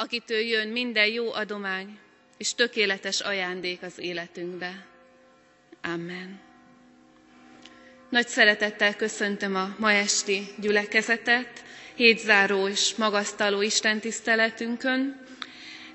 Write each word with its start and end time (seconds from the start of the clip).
akitől 0.00 0.40
jön 0.40 0.68
minden 0.68 1.06
jó 1.06 1.32
adomány 1.32 1.98
és 2.38 2.54
tökéletes 2.54 3.20
ajándék 3.20 3.82
az 3.82 3.98
életünkbe. 3.98 4.86
Amen. 5.82 6.40
Nagy 8.08 8.28
szeretettel 8.28 8.96
köszöntöm 8.96 9.54
a 9.56 9.74
ma 9.78 9.92
esti 9.92 10.46
gyülekezetet, 10.60 11.64
hétzáró 11.94 12.68
és 12.68 12.94
magasztaló 12.94 13.60
Isten 13.62 14.00
tiszteletünkön. 14.00 15.20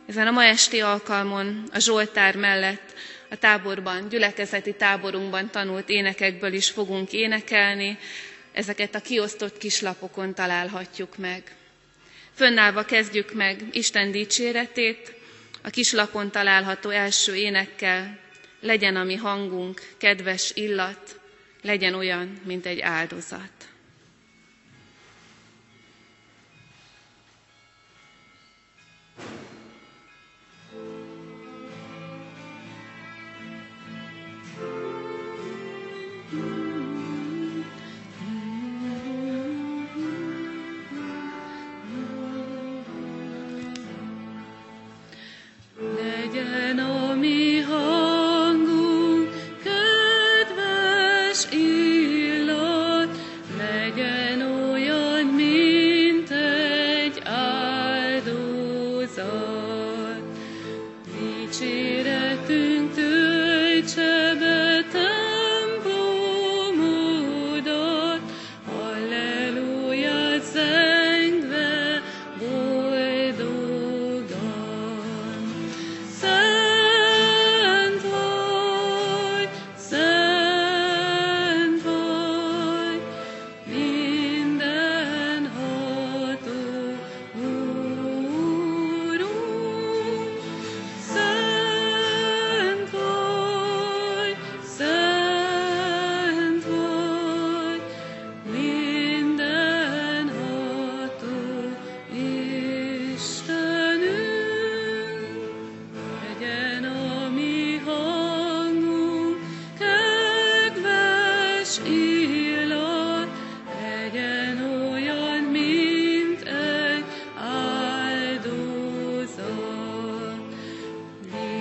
Ezen 0.08 0.28
a 0.28 0.32
ma 0.32 0.44
esti 0.44 0.82
alkalmon 0.82 1.64
a 1.72 1.80
Zsoltár 1.80 2.36
mellett 2.36 2.94
a 3.30 3.36
táborban, 3.36 4.10
gyülekezeti 4.10 4.74
táborunkban 4.76 5.50
tanult 5.50 5.90
énekekből 5.90 6.54
is 6.54 6.70
fogunk 6.70 7.14
énekelni, 7.14 7.98
ezeket 8.54 8.96
a 8.96 9.02
kiosztott 9.02 9.58
kislapokon 9.58 10.34
találhatjuk 10.34 11.18
meg. 11.18 11.56
Fönnállva 12.36 12.84
kezdjük 12.84 13.34
meg 13.34 13.62
Isten 13.72 14.12
dicséretét, 14.12 15.14
a 15.64 15.70
kislapon 15.70 16.32
található 16.32 16.90
első 16.90 17.36
énekkel, 17.36 18.20
legyen 18.60 18.96
a 18.96 19.04
mi 19.04 19.16
hangunk, 19.16 19.82
kedves 19.98 20.52
illat, 20.54 21.20
legyen 21.62 21.94
olyan, 21.94 22.40
mint 22.46 22.66
egy 22.66 22.80
áldozat. 22.80 23.52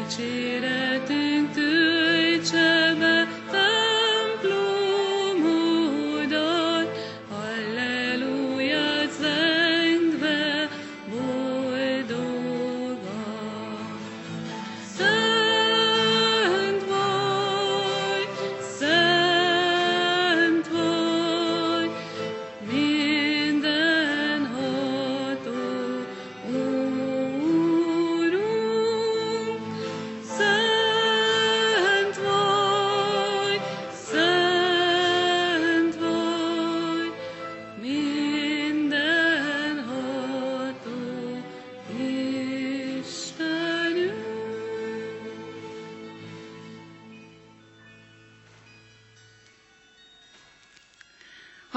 reach 0.05 0.19
it 0.21 0.74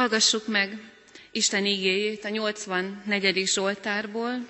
Hallgassuk 0.07 0.47
meg 0.47 0.77
Isten 1.31 1.65
igéjét 1.65 2.25
a 2.25 2.29
84. 2.29 3.47
Zsoltárból. 3.47 4.47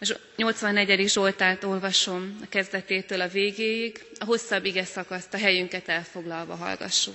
A 0.00 0.16
84. 0.36 1.08
Zsoltárt 1.08 1.64
olvasom 1.64 2.38
a 2.42 2.48
kezdetétől 2.48 3.20
a 3.20 3.28
végéig, 3.28 4.04
a 4.18 4.24
hosszabb 4.24 4.64
ige 4.64 4.84
szakaszt 4.84 5.34
a 5.34 5.38
helyünket 5.38 5.88
elfoglalva 5.88 6.54
hallgassuk. 6.54 7.14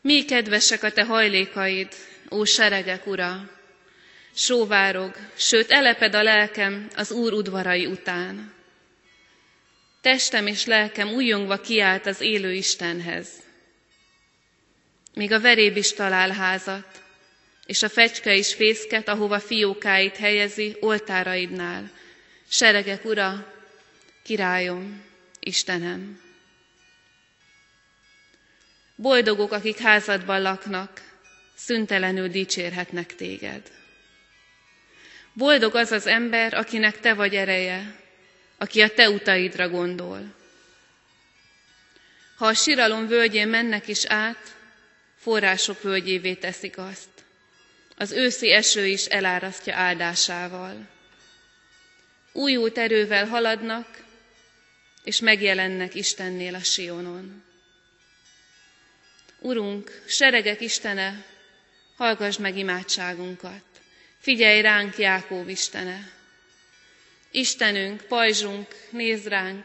Mi 0.00 0.24
kedvesek 0.24 0.82
a 0.82 0.90
te 0.92 1.04
hajlékaid, 1.04 1.88
ó 2.30 2.44
seregek 2.44 3.06
ura! 3.06 3.50
Sóvárog, 4.34 5.14
sőt 5.36 5.70
eleped 5.70 6.14
a 6.14 6.22
lelkem 6.22 6.88
az 6.96 7.10
Úr 7.12 7.32
udvarai 7.32 7.86
után. 7.86 8.54
Testem 10.00 10.46
és 10.46 10.64
lelkem 10.64 11.08
újongva 11.08 11.60
kiált 11.60 12.06
az 12.06 12.20
élő 12.20 12.52
Istenhez. 12.52 13.28
Még 15.14 15.32
a 15.32 15.40
veréb 15.40 15.76
is 15.76 15.92
talál 15.92 16.30
házat, 16.30 17.02
és 17.66 17.82
a 17.82 17.88
fecske 17.88 18.34
is 18.34 18.54
fészket, 18.54 19.08
ahova 19.08 19.40
fiókáit 19.40 20.16
helyezi 20.16 20.76
oltáraidnál. 20.80 21.90
Seregek 22.48 23.04
ura, 23.04 23.52
királyom, 24.22 25.02
Istenem. 25.40 26.20
Boldogok, 28.96 29.52
akik 29.52 29.78
házadban 29.78 30.42
laknak, 30.42 31.02
szüntelenül 31.54 32.28
dicsérhetnek 32.28 33.14
téged. 33.14 33.70
Boldog 35.32 35.74
az 35.74 35.92
az 35.92 36.06
ember, 36.06 36.54
akinek 36.54 37.00
te 37.00 37.14
vagy 37.14 37.34
ereje, 37.34 37.94
aki 38.58 38.80
a 38.80 38.88
te 38.88 39.10
utaidra 39.10 39.68
gondol. 39.68 40.34
Ha 42.36 42.46
a 42.46 42.54
siralom 42.54 43.06
völgyén 43.06 43.48
mennek 43.48 43.88
is 43.88 44.04
át, 44.04 44.56
források 45.18 45.82
völgyévé 45.82 46.34
teszik 46.34 46.78
azt. 46.78 47.08
Az 47.96 48.12
őszi 48.12 48.52
eső 48.52 48.86
is 48.86 49.04
elárasztja 49.04 49.74
áldásával. 49.74 50.88
Újult 52.32 52.78
erővel 52.78 53.26
haladnak, 53.26 54.04
és 55.04 55.20
megjelennek 55.20 55.94
Istennél 55.94 56.54
a 56.54 56.62
Sionon. 56.62 57.44
Urunk, 59.38 60.02
seregek 60.06 60.60
Istene, 60.60 61.24
hallgass 61.96 62.36
meg 62.36 62.56
imádságunkat. 62.56 63.62
Figyelj 64.18 64.60
ránk, 64.60 64.98
Jákób 64.98 65.48
Istene! 65.48 66.15
Istenünk, 67.36 68.00
pajzsunk, 68.08 68.68
nézd 68.90 69.26
ránk, 69.26 69.64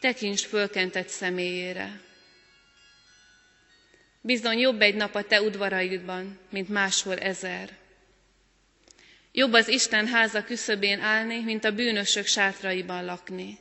tekints 0.00 0.46
fölkentett 0.46 1.08
személyére. 1.08 2.00
Bizony 4.20 4.58
jobb 4.58 4.80
egy 4.80 4.94
nap 4.94 5.14
a 5.14 5.22
te 5.24 5.42
udvaraidban, 5.42 6.38
mint 6.50 6.68
máshol 6.68 7.18
ezer. 7.18 7.76
Jobb 9.32 9.52
az 9.52 9.68
Isten 9.68 10.06
háza 10.06 10.44
küszöbén 10.44 11.00
állni, 11.00 11.40
mint 11.40 11.64
a 11.64 11.72
bűnösök 11.72 12.26
sátraiban 12.26 13.04
lakni. 13.04 13.58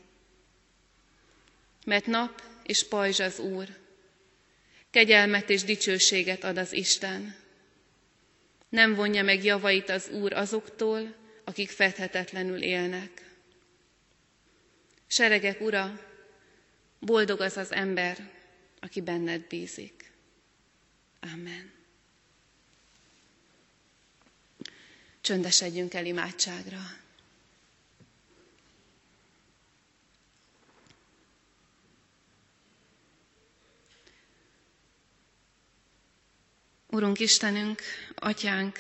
Mert 1.86 2.06
nap 2.06 2.42
és 2.63 2.88
pajzs 2.88 3.19
az 3.19 3.40
Úr. 3.40 3.68
kegyelmet 4.92 5.50
és 5.50 5.63
dicsőséget 5.63 6.44
ad 6.44 6.57
az 6.57 6.74
Isten. 6.74 7.36
Nem 8.69 8.95
vonja 8.95 9.24
meg 9.24 9.44
javait 9.44 9.90
az 9.90 10.10
Úr 10.10 10.33
azoktól, 10.33 11.16
akik 11.44 11.69
fedhetetlenül 11.69 12.62
élnek. 12.62 13.25
Seregek 15.07 15.62
ura, 15.62 16.00
boldog 17.00 17.42
az 17.42 17.57
az 17.57 17.71
ember, 17.71 18.31
aki 18.80 19.01
benned 19.01 19.42
bízik. 19.42 20.12
Amen. 21.19 21.71
Csöndesedjünk 25.21 25.94
el 25.94 26.06
imádságra. 26.06 26.80
Urunk 36.89 37.19
Istenünk, 37.19 37.81
Atyánk, 38.15 38.80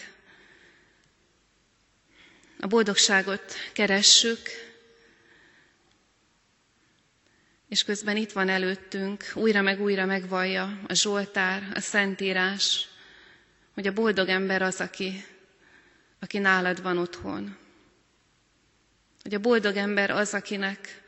a 2.59 2.67
boldogságot 2.67 3.53
keressük, 3.73 4.66
és 7.69 7.83
közben 7.83 8.17
itt 8.17 8.31
van 8.31 8.49
előttünk, 8.49 9.31
újra 9.33 9.61
meg 9.61 9.81
újra 9.81 10.05
megvallja 10.05 10.79
a 10.87 10.93
Zsoltár, 10.93 11.71
a 11.73 11.79
Szentírás, 11.79 12.87
hogy 13.73 13.87
a 13.87 13.93
boldog 13.93 14.29
ember 14.29 14.61
az, 14.61 14.79
aki, 14.81 15.25
aki 16.19 16.37
nálad 16.37 16.81
van 16.81 16.97
otthon. 16.97 17.57
Hogy 19.23 19.33
a 19.33 19.39
boldog 19.39 19.75
ember 19.75 20.09
az, 20.09 20.33
akinek 20.33 21.01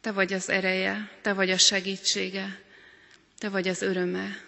te 0.00 0.12
vagy 0.12 0.32
az 0.32 0.48
ereje, 0.48 1.10
te 1.22 1.32
vagy 1.32 1.50
a 1.50 1.58
segítsége, 1.58 2.60
te 3.38 3.48
vagy 3.48 3.68
az 3.68 3.82
öröme. 3.82 4.40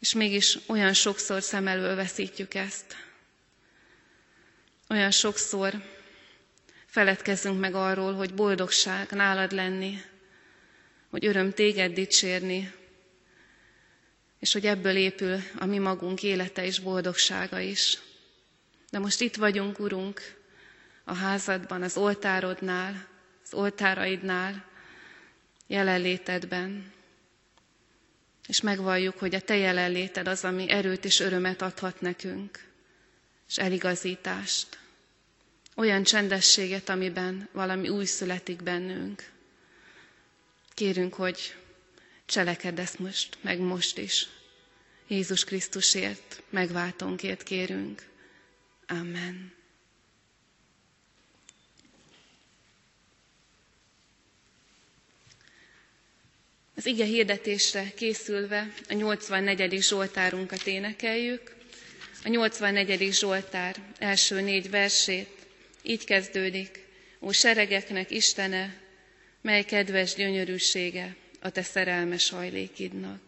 És 0.00 0.12
mégis 0.14 0.58
olyan 0.66 0.92
sokszor 0.92 1.42
szem 1.42 1.66
elől 1.66 1.94
veszítjük 1.96 2.54
ezt. 2.54 2.96
Olyan 4.88 5.10
sokszor 5.10 5.95
feledkezzünk 6.96 7.60
meg 7.60 7.74
arról, 7.74 8.14
hogy 8.14 8.34
boldogság 8.34 9.10
nálad 9.10 9.52
lenni, 9.52 10.00
hogy 11.10 11.26
öröm 11.26 11.52
téged 11.52 11.92
dicsérni, 11.92 12.72
és 14.38 14.52
hogy 14.52 14.66
ebből 14.66 14.96
épül 14.96 15.38
a 15.58 15.64
mi 15.64 15.78
magunk 15.78 16.22
élete 16.22 16.64
és 16.64 16.78
boldogsága 16.78 17.58
is. 17.60 17.98
De 18.90 18.98
most 18.98 19.20
itt 19.20 19.36
vagyunk, 19.36 19.78
Urunk, 19.78 20.20
a 21.04 21.14
házadban, 21.14 21.82
az 21.82 21.96
oltárodnál, 21.96 23.06
az 23.44 23.54
oltáraidnál, 23.54 24.64
jelenlétedben, 25.66 26.92
és 28.46 28.60
megvalljuk, 28.60 29.18
hogy 29.18 29.34
a 29.34 29.40
Te 29.40 29.56
jelenléted 29.56 30.28
az, 30.28 30.44
ami 30.44 30.70
erőt 30.70 31.04
és 31.04 31.20
örömet 31.20 31.62
adhat 31.62 32.00
nekünk, 32.00 32.64
és 33.48 33.56
eligazítást. 33.58 34.78
Olyan 35.78 36.02
csendességet, 36.02 36.88
amiben 36.88 37.48
valami 37.52 37.88
új 37.88 38.04
születik 38.04 38.62
bennünk. 38.62 39.30
Kérünk, 40.74 41.14
hogy 41.14 41.54
cselekedd 42.26 42.80
ezt 42.80 42.98
most, 42.98 43.38
meg 43.40 43.58
most 43.58 43.98
is. 43.98 44.26
Jézus 45.06 45.44
Krisztusért, 45.44 46.42
megváltónkért 46.50 47.42
kérünk. 47.42 48.02
Amen. 48.86 49.52
Az 56.76 56.86
ige 56.86 57.04
hirdetésre 57.04 57.92
készülve 57.94 58.72
a 58.88 58.92
84. 58.94 59.82
Zsoltárunkat 59.82 60.66
énekeljük. 60.66 61.56
A 62.24 62.28
84. 62.28 63.12
Zsoltár 63.12 63.76
első 63.98 64.40
négy 64.40 64.70
versét 64.70 65.35
így 65.86 66.04
kezdődik. 66.04 66.84
Ó 67.20 67.30
seregeknek 67.30 68.10
Istene, 68.10 68.76
mely 69.40 69.62
kedves 69.64 70.14
gyönyörűsége 70.14 71.16
a 71.40 71.50
te 71.50 71.62
szerelmes 71.62 72.30
hajlékidnak. 72.30 73.25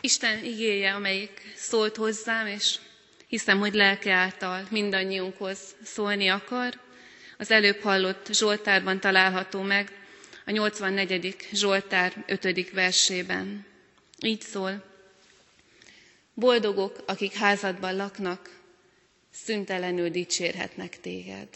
Isten 0.00 0.44
igéje, 0.44 0.94
amelyik 0.94 1.52
szólt 1.56 1.96
hozzám, 1.96 2.46
és 2.46 2.78
hiszem, 3.26 3.58
hogy 3.58 3.74
lelke 3.74 4.12
által 4.12 4.66
mindannyiunkhoz 4.70 5.58
szólni 5.84 6.28
akar, 6.28 6.80
az 7.38 7.50
előbb 7.50 7.80
hallott 7.80 8.26
Zsoltárban 8.32 9.00
található 9.00 9.62
meg, 9.62 9.92
a 10.46 10.50
84. 10.50 11.36
Zsoltár 11.52 12.24
5. 12.26 12.70
versében. 12.70 13.66
Így 14.22 14.40
szól. 14.40 14.84
Boldogok, 16.34 17.02
akik 17.06 17.32
házadban 17.32 17.96
laknak, 17.96 18.50
szüntelenül 19.32 20.08
dicsérhetnek 20.10 21.00
téged. 21.00 21.48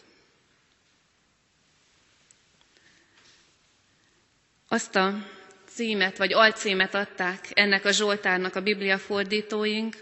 Azt 4.68 4.96
a 4.96 5.26
címet 5.74 6.16
vagy 6.16 6.32
alcímet 6.32 6.94
adták 6.94 7.48
ennek 7.52 7.84
a 7.84 7.92
Zsoltárnak 7.92 8.56
a 8.56 8.60
Biblia 8.62 8.98
fordítóink, 8.98 9.96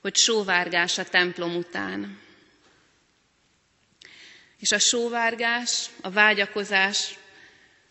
hogy 0.00 0.16
sóvárgás 0.16 0.98
a 0.98 1.04
templom 1.04 1.56
után. 1.56 2.18
És 4.60 4.72
a 4.72 4.78
sóvárgás, 4.78 5.86
a 6.02 6.10
vágyakozás 6.10 7.14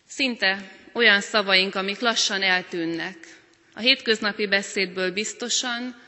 szinte 0.07 0.71
olyan 0.93 1.21
szavaink, 1.21 1.75
amik 1.75 1.99
lassan 1.99 2.41
eltűnnek. 2.43 3.17
A 3.73 3.79
hétköznapi 3.79 4.47
beszédből 4.47 5.11
biztosan, 5.11 6.01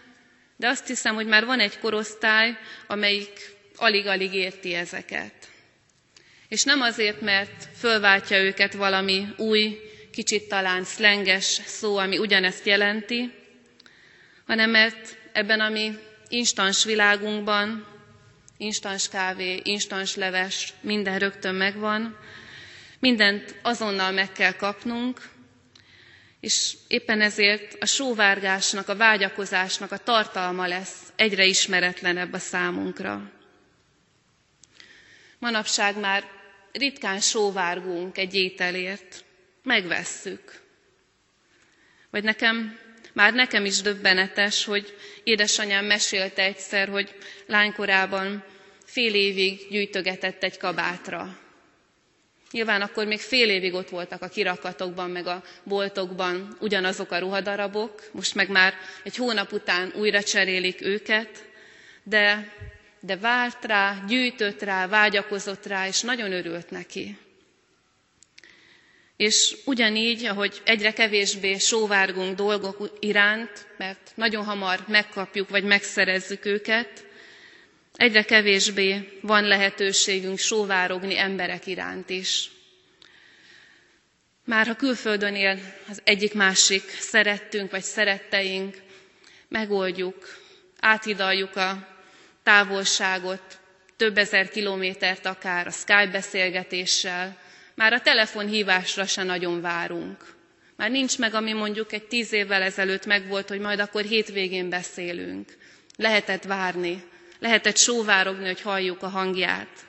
de 0.58 0.68
azt 0.68 0.88
hiszem, 0.88 1.16
hogy 1.16 1.28
már 1.28 1.46
van 1.46 1.60
egy 1.60 1.80
korosztály, 1.80 2.58
amelyik 2.88 3.54
alig-alig 3.76 4.34
érti 4.34 4.74
ezeket. 4.74 5.34
És 6.48 6.64
nem 6.64 6.82
azért, 6.82 7.22
mert 7.22 7.68
fölváltja 7.78 8.38
őket 8.44 8.74
valami 8.74 9.28
új 9.38 9.80
kicsit 10.16 10.48
talán 10.48 10.84
szlenges 10.84 11.46
szó, 11.66 11.98
ami 11.98 12.18
ugyanezt 12.18 12.66
jelenti, 12.66 13.34
hanem 14.48 14.70
mert 14.70 15.18
ebben 15.32 15.60
a 15.60 15.70
mi 15.70 15.98
instans 16.30 16.84
világunkban, 16.84 17.88
instans 18.58 19.10
kávé, 19.10 19.60
instans 19.64 20.16
leves, 20.16 20.74
minden 20.82 21.20
rögtön 21.20 21.56
megvan, 21.56 22.18
mindent 23.00 23.56
azonnal 23.62 24.12
meg 24.12 24.32
kell 24.32 24.52
kapnunk, 24.54 25.22
és 26.40 26.74
éppen 26.88 27.22
ezért 27.22 27.76
a 27.80 27.86
sóvárgásnak, 27.86 28.90
a 28.90 28.96
vágyakozásnak 28.96 29.92
a 29.92 29.98
tartalma 29.98 30.68
lesz 30.68 30.98
egyre 31.16 31.46
ismeretlenebb 31.46 32.34
a 32.34 32.40
számunkra. 32.40 33.32
Manapság 35.40 36.00
már 36.00 36.24
ritkán 36.72 37.20
sóvárgunk 37.20 38.18
egy 38.18 38.36
ételért, 38.36 39.24
megvesszük. 39.66 40.60
Vagy 42.10 42.24
nekem, 42.24 42.80
már 43.14 43.34
nekem 43.34 43.66
is 43.66 43.82
döbbenetes, 43.82 44.66
hogy 44.66 44.96
édesanyám 45.24 45.86
mesélte 45.86 46.42
egyszer, 46.44 46.88
hogy 46.88 47.16
lánykorában 47.46 48.44
fél 48.86 49.14
évig 49.16 49.68
gyűjtögetett 49.70 50.44
egy 50.44 50.58
kabátra. 50.58 51.38
Nyilván 52.52 52.82
akkor 52.82 53.06
még 53.06 53.20
fél 53.20 53.50
évig 53.50 53.74
ott 53.74 53.90
voltak 53.90 54.22
a 54.22 54.28
kirakatokban, 54.28 55.10
meg 55.10 55.28
a 55.28 55.44
boltokban 55.64 56.58
ugyanazok 56.60 57.12
a 57.12 57.20
ruhadarabok, 57.20 58.10
most 58.12 58.36
meg 58.36 58.50
már 58.50 58.74
egy 59.04 59.16
hónap 59.16 59.52
után 59.52 59.94
újra 59.96 60.24
cserélik 60.24 60.82
őket, 60.82 61.50
de, 62.04 62.54
de 63.00 63.18
várt 63.18 63.66
rá, 63.66 64.04
gyűjtött 64.08 64.62
rá, 64.62 64.88
vágyakozott 64.88 65.66
rá, 65.66 65.88
és 65.88 66.02
nagyon 66.02 66.32
örült 66.32 66.70
neki. 66.70 67.18
És 69.18 69.56
ugyanígy, 69.66 70.26
ahogy 70.26 70.62
egyre 70.66 70.94
kevésbé 70.94 71.58
sóvárgunk 71.58 72.36
dolgok 72.36 72.98
iránt, 73.00 73.68
mert 73.78 74.12
nagyon 74.16 74.44
hamar 74.46 74.80
megkapjuk 74.88 75.50
vagy 75.50 75.64
megszerezzük 75.64 76.46
őket, 76.46 77.06
egyre 77.96 78.24
kevésbé 78.24 79.20
van 79.22 79.44
lehetőségünk 79.44 80.38
sóvárogni 80.38 81.18
emberek 81.18 81.68
iránt 81.68 82.10
is. 82.10 82.50
Már 84.46 84.66
ha 84.68 84.76
külföldön 84.76 85.36
él 85.36 85.60
az 85.90 86.02
egyik-másik 86.04 86.90
szerettünk 86.90 87.72
vagy 87.72 87.84
szeretteink, 87.84 88.78
megoldjuk, 89.48 90.38
átidaljuk 90.80 91.56
a 91.56 91.88
távolságot, 92.44 93.60
több 93.98 94.18
ezer 94.18 94.50
kilométert 94.50 95.26
akár 95.26 95.68
a 95.68 95.72
Skype 95.72 96.10
beszélgetéssel, 96.12 97.38
már 97.76 97.94
a 97.94 98.02
telefonhívásra 98.02 99.06
se 99.06 99.24
nagyon 99.24 99.62
várunk. 99.62 100.34
Már 100.76 100.92
nincs 100.92 101.18
meg, 101.18 101.34
ami 101.34 101.54
mondjuk 101.54 101.92
egy 101.94 102.04
tíz 102.08 102.34
évvel 102.34 102.62
ezelőtt 102.62 103.06
megvolt, 103.06 103.48
hogy 103.50 103.60
majd 103.60 103.80
akkor 103.80 104.04
hétvégén 104.04 104.70
beszélünk. 104.70 105.58
Lehetett 105.98 106.44
várni, 106.44 107.04
lehetett 107.40 107.78
sóvárogni, 107.78 108.46
hogy 108.46 108.62
halljuk 108.62 109.04
a 109.04 109.08
hangját. 109.08 109.86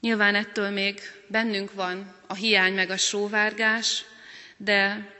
Nyilván 0.00 0.34
ettől 0.34 0.70
még 0.70 1.00
bennünk 1.26 1.72
van 1.72 2.14
a 2.26 2.34
hiány 2.34 2.72
meg 2.74 2.90
a 2.90 2.96
sóvárgás, 2.96 4.04
de, 4.56 5.10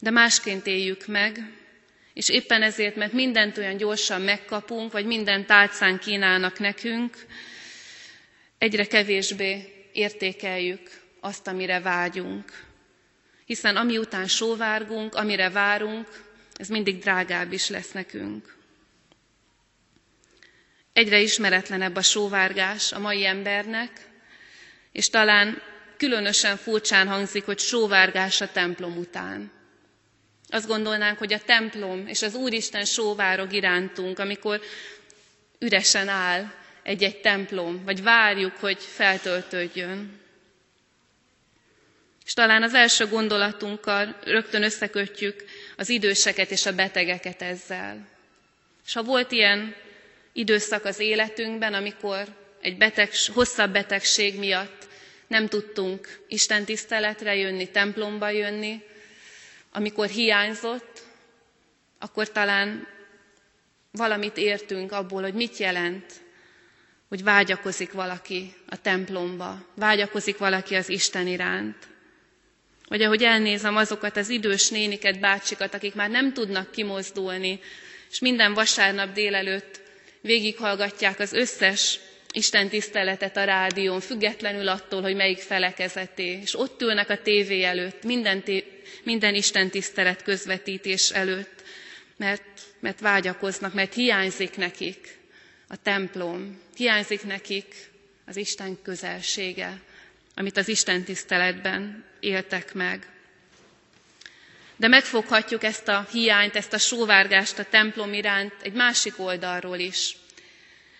de 0.00 0.10
másként 0.10 0.66
éljük 0.66 1.06
meg, 1.06 1.52
és 2.14 2.28
éppen 2.28 2.62
ezért, 2.62 2.96
mert 2.96 3.12
mindent 3.12 3.58
olyan 3.58 3.76
gyorsan 3.76 4.20
megkapunk, 4.20 4.92
vagy 4.92 5.06
minden 5.06 5.46
tálcán 5.46 5.98
kínálnak 5.98 6.58
nekünk, 6.58 7.16
egyre 8.58 8.86
kevésbé 8.86 9.84
értékeljük 9.92 10.90
azt, 11.20 11.46
amire 11.46 11.80
vágyunk. 11.80 12.64
Hiszen 13.44 13.76
ami 13.76 13.98
után 13.98 14.26
sóvárgunk, 14.26 15.14
amire 15.14 15.50
várunk, 15.50 16.08
ez 16.56 16.68
mindig 16.68 16.98
drágább 16.98 17.52
is 17.52 17.68
lesz 17.68 17.90
nekünk. 17.92 18.56
Egyre 20.92 21.20
ismeretlenebb 21.20 21.96
a 21.96 22.02
sóvárgás 22.02 22.92
a 22.92 22.98
mai 22.98 23.24
embernek, 23.26 23.90
és 24.92 25.10
talán 25.10 25.62
különösen 25.96 26.56
furcsán 26.56 27.08
hangzik, 27.08 27.44
hogy 27.44 27.58
sóvárgás 27.58 28.40
a 28.40 28.52
templom 28.52 28.96
után. 28.96 29.50
Azt 30.48 30.66
gondolnánk, 30.66 31.18
hogy 31.18 31.32
a 31.32 31.40
templom 31.40 32.06
és 32.06 32.22
az 32.22 32.34
Úristen 32.34 32.84
sóvárog 32.84 33.52
irántunk, 33.52 34.18
amikor 34.18 34.60
üresen 35.58 36.08
áll, 36.08 36.52
egy-egy 36.86 37.20
templom, 37.20 37.84
vagy 37.84 38.02
várjuk, 38.02 38.56
hogy 38.56 38.78
feltöltődjön. 38.82 40.20
És 42.24 42.32
talán 42.32 42.62
az 42.62 42.74
első 42.74 43.06
gondolatunkkal 43.06 44.16
rögtön 44.24 44.62
összekötjük 44.62 45.44
az 45.76 45.88
időseket 45.88 46.50
és 46.50 46.66
a 46.66 46.74
betegeket 46.74 47.42
ezzel. 47.42 48.08
És 48.86 48.92
ha 48.92 49.02
volt 49.02 49.32
ilyen 49.32 49.74
időszak 50.32 50.84
az 50.84 50.98
életünkben, 50.98 51.74
amikor 51.74 52.24
egy 52.60 52.76
beteg, 52.76 53.10
hosszabb 53.34 53.72
betegség 53.72 54.38
miatt 54.38 54.88
nem 55.26 55.48
tudtunk 55.48 56.20
Isten 56.28 56.64
tiszteletre 56.64 57.34
jönni, 57.34 57.70
templomba 57.70 58.28
jönni, 58.30 58.82
amikor 59.72 60.06
hiányzott, 60.08 61.02
akkor 61.98 62.32
talán 62.32 62.86
valamit 63.90 64.36
értünk 64.36 64.92
abból, 64.92 65.22
hogy 65.22 65.34
mit 65.34 65.56
jelent 65.56 66.24
hogy 67.08 67.22
vágyakozik 67.22 67.92
valaki 67.92 68.54
a 68.68 68.80
templomba, 68.80 69.66
vágyakozik 69.74 70.38
valaki 70.38 70.74
az 70.74 70.88
Isten 70.88 71.26
iránt. 71.26 71.76
Vagy 72.88 73.02
ahogy 73.02 73.22
elnézem 73.22 73.76
azokat 73.76 74.16
az 74.16 74.28
idős 74.28 74.68
néniket, 74.68 75.20
bácsikat, 75.20 75.74
akik 75.74 75.94
már 75.94 76.10
nem 76.10 76.32
tudnak 76.32 76.70
kimozdulni, 76.70 77.60
és 78.10 78.18
minden 78.18 78.54
vasárnap 78.54 79.12
délelőtt 79.12 79.80
végighallgatják 80.20 81.18
az 81.20 81.32
összes 81.32 81.98
Isten 82.32 82.68
tiszteletet 82.68 83.36
a 83.36 83.44
rádión, 83.44 84.00
függetlenül 84.00 84.68
attól, 84.68 85.02
hogy 85.02 85.14
melyik 85.16 85.38
felekezeté, 85.38 86.38
és 86.42 86.58
ott 86.58 86.82
ülnek 86.82 87.10
a 87.10 87.22
tévé 87.22 87.62
előtt, 87.62 88.04
minden, 88.04 88.42
té- 88.42 88.66
minden 89.02 89.34
Isten 89.34 89.70
tisztelet 89.70 90.22
közvetítés 90.22 91.10
előtt, 91.10 91.62
mert, 92.16 92.60
mert 92.80 93.00
vágyakoznak, 93.00 93.74
mert 93.74 93.94
hiányzik 93.94 94.56
nekik 94.56 95.15
a 95.68 95.76
templom, 95.82 96.60
hiányzik 96.76 97.22
nekik 97.24 97.90
az 98.26 98.36
Isten 98.36 98.78
közelsége, 98.82 99.80
amit 100.34 100.56
az 100.56 100.68
Isten 100.68 101.02
tiszteletben 101.04 102.04
éltek 102.20 102.74
meg. 102.74 103.06
De 104.76 104.88
megfoghatjuk 104.88 105.62
ezt 105.64 105.88
a 105.88 106.06
hiányt, 106.10 106.56
ezt 106.56 106.72
a 106.72 106.78
sóvárgást 106.78 107.58
a 107.58 107.64
templom 107.64 108.12
iránt 108.12 108.52
egy 108.62 108.72
másik 108.72 109.18
oldalról 109.18 109.78
is. 109.78 110.16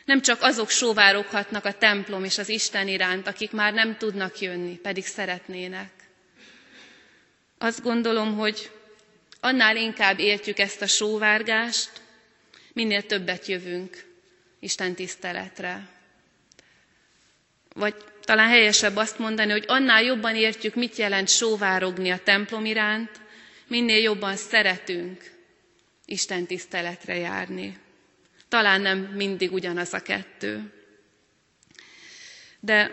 Nem 0.04 0.20
csak 0.22 0.42
azok 0.42 0.70
sóvároghatnak 0.70 1.64
a 1.64 1.72
templom 1.78 2.24
és 2.24 2.38
az 2.38 2.48
Isten 2.48 2.88
iránt, 2.88 3.26
akik 3.26 3.50
már 3.50 3.72
nem 3.72 3.96
tudnak 3.96 4.40
jönni, 4.40 4.76
pedig 4.76 5.06
szeretnének. 5.06 5.90
Azt 7.58 7.82
gondolom, 7.82 8.36
hogy 8.36 8.70
annál 9.40 9.76
inkább 9.76 10.18
értjük 10.18 10.58
ezt 10.58 10.82
a 10.82 10.86
sóvárgást, 10.86 11.90
minél 12.72 13.06
többet 13.06 13.46
jövünk 13.46 14.04
Isten 14.60 14.94
tiszteletre. 14.94 15.88
Vagy 17.74 17.94
talán 18.20 18.48
helyesebb 18.48 18.96
azt 18.96 19.18
mondani, 19.18 19.50
hogy 19.50 19.64
annál 19.66 20.02
jobban 20.02 20.36
értjük, 20.36 20.74
mit 20.74 20.96
jelent 20.96 21.28
sóvárogni 21.28 22.10
a 22.10 22.18
templom 22.22 22.64
iránt, 22.64 23.10
minél 23.66 24.00
jobban 24.02 24.36
szeretünk 24.36 25.30
Isten 26.04 26.46
tiszteletre 26.46 27.16
járni. 27.16 27.78
Talán 28.48 28.80
nem 28.80 28.98
mindig 28.98 29.52
ugyanaz 29.52 29.92
a 29.94 30.02
kettő. 30.02 30.72
De 32.60 32.90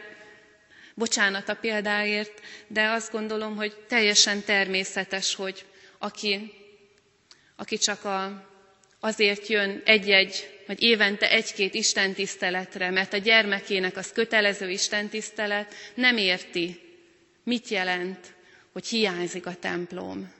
bocsánat 0.95 1.49
a 1.49 1.55
példáért, 1.55 2.41
de 2.67 2.89
azt 2.89 3.11
gondolom, 3.11 3.55
hogy 3.55 3.75
teljesen 3.87 4.41
természetes, 4.43 5.35
hogy 5.35 5.65
aki, 5.97 6.53
aki 7.55 7.77
csak 7.77 8.03
a, 8.05 8.47
azért 9.05 9.47
jön 9.47 9.81
egy-egy, 9.85 10.59
vagy 10.67 10.81
évente 10.81 11.29
egy-két 11.31 11.73
istentiszteletre, 11.73 12.89
mert 12.89 13.13
a 13.13 13.17
gyermekének 13.17 13.97
az 13.97 14.11
kötelező 14.11 14.69
istentisztelet, 14.69 15.73
nem 15.93 16.17
érti, 16.17 16.79
mit 17.43 17.67
jelent, 17.67 18.33
hogy 18.73 18.87
hiányzik 18.87 19.45
a 19.45 19.55
templom, 19.55 20.31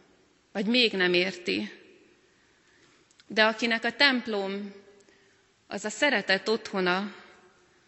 vagy 0.52 0.66
még 0.66 0.92
nem 0.94 1.14
érti. 1.14 1.72
De 3.28 3.44
akinek 3.44 3.84
a 3.84 3.92
templom 3.92 4.74
az 5.68 5.86
a 5.86 5.90
szeretet 5.90 6.48
otthona, 6.50 7.16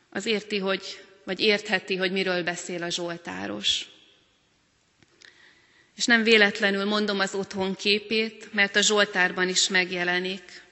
az 0.10 0.26
érti, 0.26 0.58
hogy, 0.58 0.82
vagy 1.24 1.40
értheti, 1.40 1.96
hogy 1.96 2.12
miről 2.12 2.44
beszél 2.44 2.84
a 2.84 2.90
Zsoltáros. 2.90 3.86
És 5.96 6.06
nem 6.06 6.24
véletlenül 6.24 6.86
mondom 6.86 7.20
az 7.20 7.34
otthon 7.36 7.76
képét, 7.76 8.54
mert 8.54 8.76
a 8.76 8.82
Zsoltárban 8.82 9.50
is 9.50 9.68
megjelenik. 9.68 10.64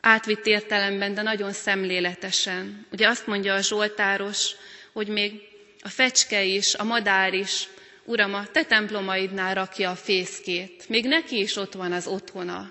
Átvitt 0.00 0.46
értelemben, 0.46 1.14
de 1.14 1.22
nagyon 1.22 1.52
szemléletesen. 1.52 2.86
Ugye 2.92 3.08
azt 3.08 3.26
mondja 3.26 3.54
a 3.54 3.60
Zsoltáros, 3.62 4.50
hogy 4.92 5.08
még 5.08 5.32
a 5.82 5.88
fecske 5.88 6.42
is, 6.44 6.74
a 6.74 6.84
madár 6.84 7.34
is, 7.34 7.68
Uram, 8.04 8.34
a 8.34 8.46
te 8.52 8.64
templomaidnál 8.64 9.54
rakja 9.54 9.90
a 9.90 9.94
fészkét. 9.96 10.88
Még 10.88 11.06
neki 11.06 11.38
is 11.38 11.56
ott 11.56 11.72
van 11.72 11.92
az 11.92 12.06
otthona. 12.06 12.70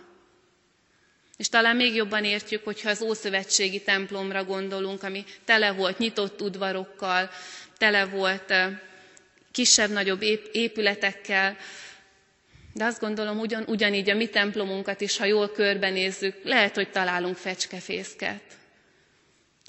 És 1.37 1.49
talán 1.49 1.75
még 1.75 1.95
jobban 1.95 2.23
értjük, 2.23 2.63
hogyha 2.63 2.89
az 2.89 3.01
Ószövetségi 3.01 3.81
templomra 3.81 4.43
gondolunk, 4.43 5.03
ami 5.03 5.23
tele 5.45 5.71
volt 5.71 5.97
nyitott 5.97 6.41
udvarokkal, 6.41 7.29
tele 7.77 8.05
volt 8.05 8.53
kisebb-nagyobb 9.51 10.21
épületekkel, 10.51 11.57
de 12.77 12.85
azt 12.85 12.99
gondolom, 12.99 13.39
ugyan, 13.39 13.63
ugyanígy 13.67 14.09
a 14.09 14.15
mi 14.15 14.27
templomunkat 14.27 15.01
is, 15.01 15.17
ha 15.17 15.25
jól 15.25 15.49
körbenézzük, 15.51 16.35
lehet, 16.43 16.75
hogy 16.75 16.91
találunk 16.91 17.35
fecskefészket. 17.35 18.41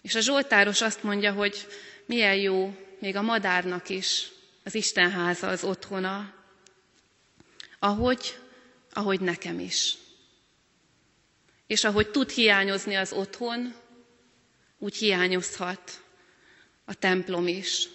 És 0.03 0.15
a 0.15 0.21
Zsoltáros 0.21 0.81
azt 0.81 1.03
mondja, 1.03 1.33
hogy 1.33 1.67
milyen 2.07 2.35
jó 2.35 2.75
még 2.99 3.17
a 3.17 3.23
madárnak 3.23 3.89
is 3.89 4.29
az 4.65 4.75
Istenháza 4.75 5.49
az 5.49 5.65
otthona, 5.65 6.35
ahogy, 7.79 8.39
ahogy 8.93 9.21
nekem 9.21 9.61
is. 9.61 9.95
És 11.67 11.85
ahogy 11.85 12.11
tud 12.11 12.31
hiányozni 12.31 12.95
az 12.95 13.13
otthon, 13.13 13.75
úgy 14.79 14.97
hiányozhat 14.97 16.03
a 16.85 16.95
templom 16.95 17.47
is. 17.47 17.89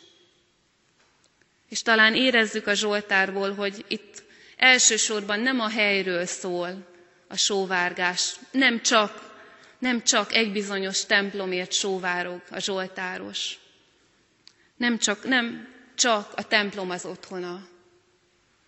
És 1.69 1.81
talán 1.81 2.15
érezzük 2.15 2.67
a 2.67 2.73
Zsoltárból, 2.73 3.53
hogy 3.53 3.85
itt 3.87 4.22
elsősorban 4.63 5.39
nem 5.39 5.59
a 5.59 5.69
helyről 5.69 6.25
szól 6.25 6.87
a 7.27 7.37
sóvárgás, 7.37 8.35
nem 8.51 8.81
csak, 8.81 9.35
nem 9.79 10.03
csak 10.03 10.33
egy 10.33 10.51
bizonyos 10.51 11.05
templomért 11.05 11.71
sóvárog 11.71 12.41
a 12.49 12.59
Zsoltáros. 12.59 13.57
Nem 14.77 14.97
csak, 14.97 15.23
nem 15.23 15.67
csak 15.95 16.31
a 16.35 16.47
templom 16.47 16.89
az 16.89 17.05
otthona, 17.05 17.67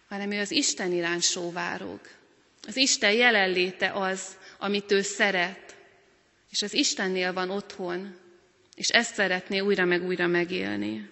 hanem 0.08 0.32
ő 0.32 0.40
az 0.40 0.52
Isten 0.52 0.92
iránt 0.92 1.22
sóvárog. 1.24 2.00
Az 2.68 2.76
Isten 2.76 3.12
jelenléte 3.12 3.92
az, 3.92 4.38
amit 4.60 4.92
ő 4.92 5.02
szeret, 5.02 5.76
és 6.52 6.62
az 6.62 6.74
Istennél 6.74 7.34
van 7.34 7.50
otthon, 7.50 8.18
és 8.76 8.90
ezt 8.90 9.14
szeretné 9.14 9.60
újra 9.60 9.86
meg 9.86 10.04
újra 10.06 10.28
megélni. 10.28 11.10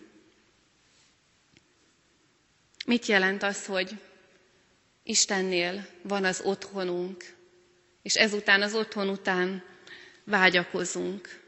Mit 2.85 3.05
jelent 3.05 3.43
az, 3.43 3.65
hogy 3.65 3.89
Istennél 5.03 5.87
van 6.01 6.25
az 6.25 6.41
otthonunk, 6.45 7.23
és 8.01 8.15
ezután 8.15 8.61
az 8.61 8.73
otthon 8.73 9.09
után 9.09 9.63
vágyakozunk? 10.23 11.41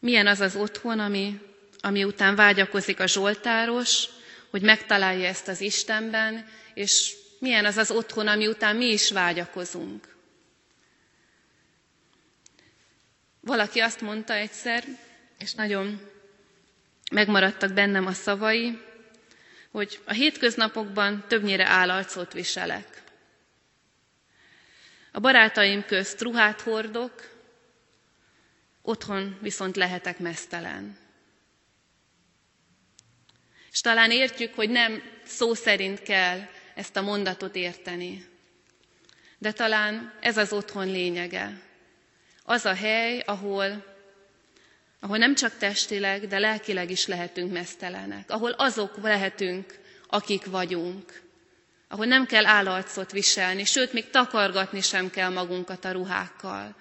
Milyen 0.00 0.26
az 0.26 0.40
az 0.40 0.56
otthon, 0.56 0.98
ami, 0.98 1.40
ami 1.80 2.04
után 2.04 2.34
vágyakozik 2.34 3.00
a 3.00 3.06
Zsoltáros, 3.06 4.04
hogy 4.50 4.62
megtalálja 4.62 5.26
ezt 5.28 5.48
az 5.48 5.60
Istenben, 5.60 6.46
és 6.74 7.14
milyen 7.38 7.64
az 7.64 7.76
az 7.76 7.90
otthon, 7.90 8.26
ami 8.28 8.46
után 8.46 8.76
mi 8.76 8.84
is 8.86 9.10
vágyakozunk. 9.10 10.14
Valaki 13.40 13.80
azt 13.80 14.00
mondta 14.00 14.34
egyszer, 14.34 14.84
és 15.38 15.54
nagyon 15.54 16.00
megmaradtak 17.12 17.72
bennem 17.72 18.06
a 18.06 18.12
szavai, 18.12 18.78
hogy 19.76 20.00
a 20.04 20.12
hétköznapokban 20.12 21.24
többnyire 21.28 21.66
állarcot 21.66 22.32
viselek. 22.32 23.02
A 25.12 25.20
barátaim 25.20 25.84
közt 25.84 26.20
ruhát 26.20 26.60
hordok, 26.60 27.30
otthon 28.82 29.38
viszont 29.40 29.76
lehetek 29.76 30.18
mesztelen. 30.18 30.98
És 33.72 33.80
talán 33.80 34.10
értjük, 34.10 34.54
hogy 34.54 34.70
nem 34.70 35.02
szó 35.24 35.54
szerint 35.54 36.02
kell 36.02 36.40
ezt 36.74 36.96
a 36.96 37.02
mondatot 37.02 37.56
érteni. 37.56 38.26
De 39.38 39.52
talán 39.52 40.14
ez 40.20 40.36
az 40.36 40.52
otthon 40.52 40.86
lényege. 40.86 41.60
Az 42.42 42.64
a 42.64 42.74
hely, 42.74 43.18
ahol, 43.26 43.95
ahol 45.00 45.16
nem 45.16 45.34
csak 45.34 45.56
testileg, 45.58 46.26
de 46.26 46.38
lelkileg 46.38 46.90
is 46.90 47.06
lehetünk 47.06 47.52
mesztelenek. 47.52 48.30
Ahol 48.30 48.50
azok 48.50 48.96
lehetünk, 49.02 49.78
akik 50.08 50.44
vagyunk. 50.46 51.22
Ahol 51.88 52.06
nem 52.06 52.26
kell 52.26 52.46
állarcot 52.46 53.12
viselni, 53.12 53.64
sőt, 53.64 53.92
még 53.92 54.10
takargatni 54.10 54.80
sem 54.80 55.10
kell 55.10 55.28
magunkat 55.30 55.84
a 55.84 55.92
ruhákkal. 55.92 56.74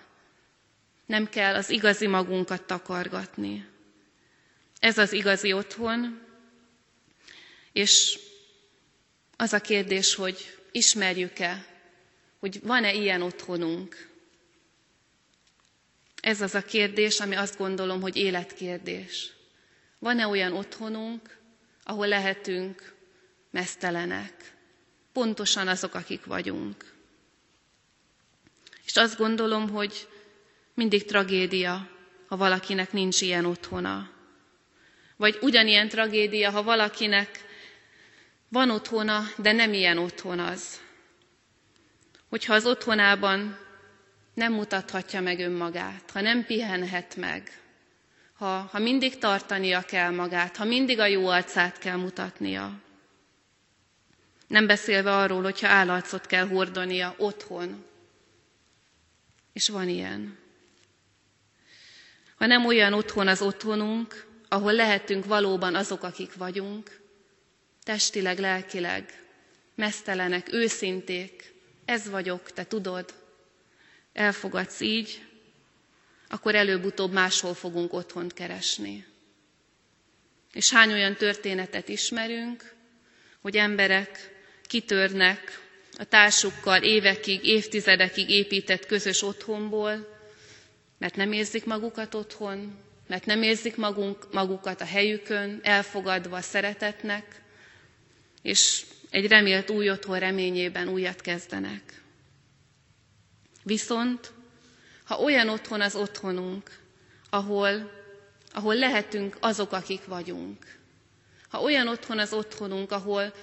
Nem 1.06 1.30
kell 1.30 1.56
az 1.56 1.70
igazi 1.70 2.08
magunkat 2.08 2.62
takargatni. 2.64 3.68
Ez 4.80 4.98
az 4.98 5.14
igazi 5.14 5.54
otthon, 5.54 6.22
és 7.72 8.20
az 9.38 9.54
a 9.54 9.60
kérdés, 9.62 10.16
hogy 10.16 10.58
ismerjük-e, 10.72 11.66
hogy 12.40 12.60
van-e 12.64 12.94
ilyen 12.94 13.22
otthonunk. 13.22 14.10
Ez 16.26 16.42
az 16.42 16.56
a 16.56 16.62
kérdés, 16.62 17.20
ami 17.20 17.36
azt 17.36 17.58
gondolom, 17.58 18.02
hogy 18.02 18.16
életkérdés. 18.16 19.32
Van-e 20.00 20.28
olyan 20.28 20.54
otthonunk, 20.54 21.38
ahol 21.84 22.08
lehetünk 22.08 22.96
mesztelenek, 23.52 24.34
pontosan 25.14 25.68
azok, 25.68 25.94
akik 25.94 26.26
vagyunk. 26.26 26.94
És 28.86 28.96
azt 28.96 29.18
gondolom, 29.18 29.70
hogy 29.70 30.08
mindig 30.74 31.06
tragédia, 31.06 31.90
ha 32.28 32.38
valakinek 32.38 32.92
nincs 32.92 33.22
ilyen 33.22 33.46
otthona. 33.46 34.10
Vagy 35.18 35.38
ugyanilyen 35.42 35.90
tragédia, 35.90 36.52
ha 36.52 36.64
valakinek 36.64 37.46
van 38.50 38.70
otthona, 38.70 39.24
de 39.38 39.52
nem 39.52 39.74
ilyen 39.74 39.98
otthon 39.98 40.40
az. 40.40 40.82
Hogyha 42.30 42.54
az 42.54 42.66
otthonában 42.66 43.65
nem 44.36 44.54
mutathatja 44.54 45.22
meg 45.22 45.40
önmagát, 45.40 46.12
ha 46.12 46.22
nem 46.22 46.46
pihenhet 46.46 47.16
meg, 47.16 47.60
ha, 48.34 48.70
ha 48.72 48.80
mindig 48.80 49.18
tartania 49.18 49.82
kell 49.82 50.10
magát, 50.10 50.56
ha 50.56 50.64
mindig 50.66 51.00
a 51.00 51.06
jó 51.06 51.28
arcát 51.28 51.78
kell 51.78 51.96
mutatnia. 51.96 52.82
Nem 54.48 54.68
beszélve 54.68 55.18
arról, 55.18 55.42
hogyha 55.44 55.68
állarcot 55.68 56.26
kell 56.26 56.48
hordania 56.48 57.14
otthon. 57.18 57.86
És 59.54 59.70
van 59.70 59.90
ilyen. 59.90 60.38
Ha 62.36 62.46
nem 62.46 62.66
olyan 62.66 62.94
otthon 62.94 63.28
az 63.28 63.42
otthonunk, 63.42 64.28
ahol 64.48 64.74
lehetünk 64.74 65.26
valóban 65.26 65.76
azok, 65.76 66.04
akik 66.04 66.36
vagyunk, 66.36 67.00
testileg, 67.84 68.40
lelkileg, 68.40 69.24
mesztelenek, 69.76 70.54
őszinték, 70.54 71.54
ez 71.86 72.10
vagyok, 72.10 72.52
te 72.52 72.66
tudod, 72.66 73.14
elfogadsz 74.16 74.80
így, 74.80 75.22
akkor 76.30 76.56
előbb-utóbb 76.56 77.12
máshol 77.12 77.54
fogunk 77.54 77.94
otthont 77.94 78.34
keresni. 78.34 79.06
És 80.54 80.72
hány 80.72 80.92
olyan 80.92 81.16
történetet 81.16 81.90
ismerünk, 81.90 82.74
hogy 83.42 83.56
emberek 83.58 84.34
kitörnek 84.64 85.62
a 85.98 86.04
társukkal 86.04 86.84
évekig, 86.84 87.46
évtizedekig 87.46 88.30
épített 88.30 88.86
közös 88.86 89.22
otthonból, 89.22 90.14
mert 90.98 91.16
nem 91.16 91.32
érzik 91.32 91.66
magukat 91.66 92.14
otthon, 92.14 92.78
mert 93.08 93.26
nem 93.26 93.42
érzik 93.44 93.76
magunk, 93.76 94.34
magukat 94.34 94.82
a 94.82 94.86
helyükön, 94.86 95.60
elfogadva 95.64 96.42
szeretetnek, 96.42 97.42
és 98.42 98.86
egy 99.10 99.28
remélt 99.28 99.70
új 99.70 99.90
otthon 99.90 100.20
reményében 100.20 100.88
újat 100.88 101.22
kezdenek. 101.22 102.05
Viszont, 103.66 104.32
ha 105.06 105.20
olyan 105.20 105.50
otthon 105.50 105.82
az 105.82 105.96
otthonunk, 105.96 106.70
ahol, 107.30 107.92
ahol 108.54 108.76
lehetünk 108.76 109.38
azok, 109.40 109.72
akik 109.72 110.06
vagyunk, 110.06 110.78
ha 111.50 111.62
olyan 111.62 111.88
otthon 111.88 112.20
az 112.20 112.34
otthonunk, 112.34 112.92
ahol 112.92 113.34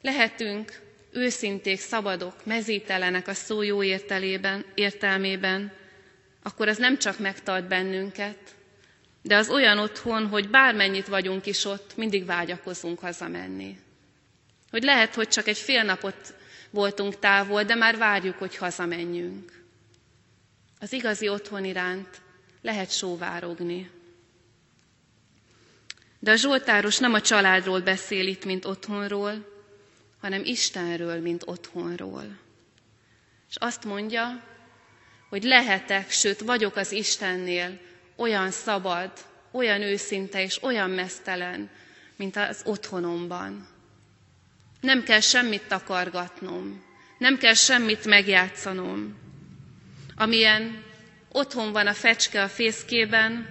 lehetünk 0.00 0.80
őszinték, 1.12 1.80
szabadok, 1.80 2.44
mezítelenek 2.44 3.28
a 3.28 3.34
szó 3.34 3.62
jó 3.62 3.82
értelében, 3.82 4.64
értelmében, 4.74 5.72
akkor 6.42 6.68
az 6.68 6.76
nem 6.76 6.98
csak 6.98 7.18
megtart 7.18 7.68
bennünket, 7.68 8.38
de 9.22 9.36
az 9.36 9.48
olyan 9.48 9.78
otthon, 9.78 10.26
hogy 10.26 10.50
bármennyit 10.50 11.06
vagyunk 11.06 11.46
is 11.46 11.64
ott, 11.64 11.96
mindig 11.96 12.24
vágyakozunk 12.24 12.98
hazamenni. 12.98 13.78
Hogy 14.70 14.82
lehet, 14.82 15.14
hogy 15.14 15.28
csak 15.28 15.46
egy 15.46 15.58
fél 15.58 15.82
napot 15.82 16.34
voltunk 16.72 17.18
távol, 17.18 17.62
de 17.62 17.74
már 17.74 17.96
várjuk, 17.96 18.36
hogy 18.38 18.56
hazamenjünk. 18.56 19.64
Az 20.80 20.92
igazi 20.92 21.28
otthon 21.28 21.64
iránt 21.64 22.20
lehet 22.62 22.90
sóvárogni. 22.90 23.90
De 26.18 26.30
a 26.30 26.36
Zsoltáros 26.36 26.98
nem 26.98 27.14
a 27.14 27.20
családról 27.20 27.80
beszél 27.80 28.26
itt, 28.26 28.44
mint 28.44 28.64
otthonról, 28.64 29.50
hanem 30.20 30.44
Istenről, 30.44 31.20
mint 31.20 31.42
otthonról. 31.46 32.24
És 33.48 33.56
azt 33.56 33.84
mondja, 33.84 34.42
hogy 35.28 35.42
lehetek, 35.42 36.10
sőt 36.10 36.40
vagyok 36.40 36.76
az 36.76 36.92
Istennél 36.92 37.78
olyan 38.16 38.50
szabad, 38.50 39.12
olyan 39.50 39.80
őszinte 39.82 40.42
és 40.42 40.62
olyan 40.62 40.90
mesztelen, 40.90 41.70
mint 42.16 42.36
az 42.36 42.62
otthonomban. 42.64 43.68
Nem 44.82 45.02
kell 45.02 45.20
semmit 45.20 45.62
takargatnom, 45.68 46.82
nem 47.18 47.38
kell 47.38 47.54
semmit 47.54 48.04
megjátszanom. 48.04 49.16
Amilyen 50.16 50.84
otthon 51.28 51.72
van 51.72 51.86
a 51.86 51.92
fecske 51.94 52.42
a 52.42 52.48
fészkében, 52.48 53.48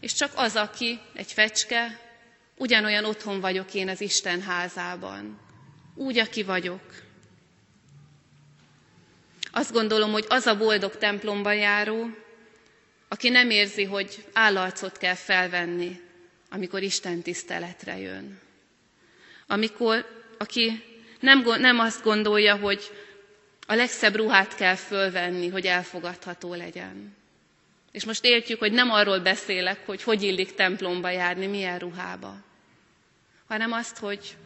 és 0.00 0.12
csak 0.12 0.30
az, 0.34 0.56
aki 0.56 0.98
egy 1.14 1.32
fecske, 1.32 2.00
ugyanolyan 2.56 3.04
otthon 3.04 3.40
vagyok 3.40 3.74
én 3.74 3.88
az 3.88 4.00
Isten 4.00 4.42
házában. 4.42 5.38
Úgy, 5.94 6.18
aki 6.18 6.42
vagyok. 6.42 6.82
Azt 9.52 9.72
gondolom, 9.72 10.12
hogy 10.12 10.24
az 10.28 10.46
a 10.46 10.56
boldog 10.56 10.96
templomba 10.96 11.52
járó, 11.52 12.06
aki 13.08 13.28
nem 13.28 13.50
érzi, 13.50 13.84
hogy 13.84 14.24
állarcot 14.32 14.96
kell 14.98 15.14
felvenni, 15.14 16.00
amikor 16.50 16.82
Isten 16.82 17.22
tiszteletre 17.22 17.98
jön. 17.98 18.40
Amikor, 19.46 20.23
aki 20.44 20.82
nem, 21.20 21.44
nem 21.58 21.78
azt 21.78 22.02
gondolja, 22.02 22.56
hogy 22.56 22.90
a 23.66 23.74
legszebb 23.74 24.14
ruhát 24.16 24.54
kell 24.54 24.74
fölvenni, 24.74 25.48
hogy 25.48 25.66
elfogadható 25.66 26.54
legyen. 26.54 27.16
És 27.92 28.04
most 28.04 28.24
értjük, 28.24 28.58
hogy 28.58 28.72
nem 28.72 28.90
arról 28.90 29.18
beszélek, 29.18 29.86
hogy 29.86 30.02
hogy 30.02 30.22
illik 30.22 30.54
templomba 30.54 31.10
járni, 31.10 31.46
milyen 31.46 31.78
ruhába, 31.78 32.36
hanem 33.48 33.72
azt, 33.72 33.98
hogy 33.98 34.36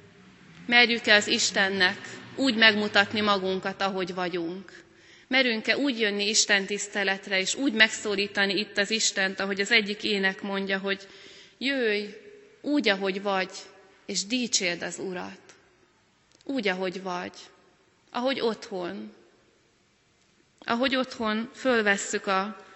merjük-e 0.67 1.15
az 1.15 1.27
Istennek 1.27 1.99
úgy 2.37 2.57
megmutatni 2.57 3.21
magunkat, 3.21 3.81
ahogy 3.83 4.15
vagyunk. 4.15 4.83
Merünk-e 5.29 5.77
úgy 5.77 6.01
jönni 6.01 6.29
Isten 6.29 6.67
tiszteletre, 6.67 7.41
és 7.41 7.55
úgy 7.55 7.73
megszólítani 7.73 8.59
itt 8.59 8.79
az 8.79 8.91
Istent, 8.91 9.41
ahogy 9.41 9.61
az 9.61 9.71
egyik 9.71 10.05
ének 10.05 10.43
mondja, 10.43 10.79
hogy 10.79 11.07
jöjj 11.59 12.05
úgy, 12.61 12.89
ahogy 12.89 13.23
vagy, 13.23 13.51
és 14.07 14.27
dicsérd 14.27 14.83
az 14.83 14.99
Urat. 14.99 15.48
Úgy, 16.51 16.69
ahogy 16.69 17.03
vagy. 17.03 17.33
Ahogy 18.11 18.41
otthon. 18.41 19.13
Ahogy 20.59 20.97
otthon 20.97 21.51
fölvesszük 21.55 22.27
a 22.27 22.67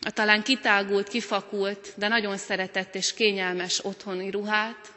a 0.00 0.10
talán 0.10 0.42
kitágult, 0.42 1.08
kifakult, 1.08 1.92
de 1.96 2.08
nagyon 2.08 2.36
szeretett 2.36 2.94
és 2.94 3.14
kényelmes 3.14 3.84
otthoni 3.84 4.30
ruhát, 4.30 4.92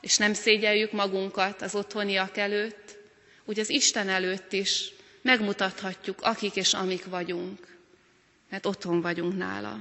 és 0.00 0.16
nem 0.16 0.34
szégyeljük 0.34 0.92
magunkat 0.92 1.62
az 1.62 1.74
otthoniak 1.74 2.36
előtt, 2.36 2.96
úgy 3.44 3.58
az 3.58 3.68
Isten 3.70 4.08
előtt 4.08 4.52
is 4.52 4.92
megmutathatjuk, 5.22 6.20
akik 6.22 6.56
és 6.56 6.74
amik 6.74 7.04
vagyunk, 7.04 7.76
mert 8.50 8.66
otthon 8.66 9.00
vagyunk 9.00 9.36
nála. 9.36 9.78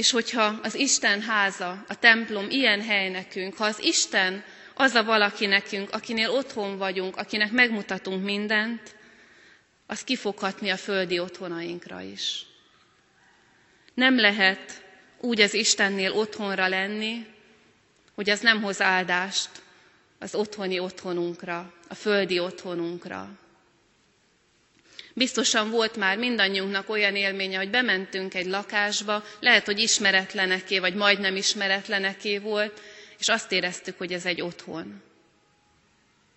És 0.00 0.10
hogyha 0.10 0.58
az 0.62 0.74
Isten 0.74 1.20
háza, 1.22 1.84
a 1.88 1.94
templom 1.98 2.50
ilyen 2.50 2.82
hely 2.82 3.08
nekünk, 3.10 3.56
ha 3.56 3.64
az 3.64 3.82
Isten 3.82 4.44
az 4.74 4.94
a 4.94 5.04
valaki 5.04 5.46
nekünk, 5.46 5.90
akinél 5.90 6.30
otthon 6.30 6.78
vagyunk, 6.78 7.16
akinek 7.16 7.50
megmutatunk 7.50 8.24
mindent, 8.24 8.94
az 9.86 10.04
kifoghatni 10.04 10.68
a 10.70 10.76
földi 10.76 11.18
otthonainkra 11.18 12.00
is. 12.00 12.46
Nem 13.94 14.18
lehet 14.20 14.84
úgy 15.18 15.40
az 15.40 15.54
Istennél 15.54 16.12
otthonra 16.12 16.68
lenni, 16.68 17.26
hogy 18.14 18.30
az 18.30 18.40
nem 18.40 18.62
hoz 18.62 18.80
áldást 18.80 19.50
az 20.18 20.34
otthoni 20.34 20.78
otthonunkra, 20.78 21.72
a 21.88 21.94
földi 21.94 22.38
otthonunkra. 22.38 23.28
Biztosan 25.14 25.70
volt 25.70 25.96
már 25.96 26.18
mindannyiunknak 26.18 26.88
olyan 26.88 27.16
élménye, 27.16 27.56
hogy 27.58 27.70
bementünk 27.70 28.34
egy 28.34 28.46
lakásba, 28.46 29.24
lehet, 29.40 29.64
hogy 29.64 29.78
ismeretleneké, 29.78 30.78
vagy 30.78 30.94
majdnem 30.94 31.36
ismeretleneké 31.36 32.38
volt, 32.38 32.80
és 33.18 33.28
azt 33.28 33.52
éreztük, 33.52 33.98
hogy 33.98 34.12
ez 34.12 34.26
egy 34.26 34.40
otthon. 34.40 35.02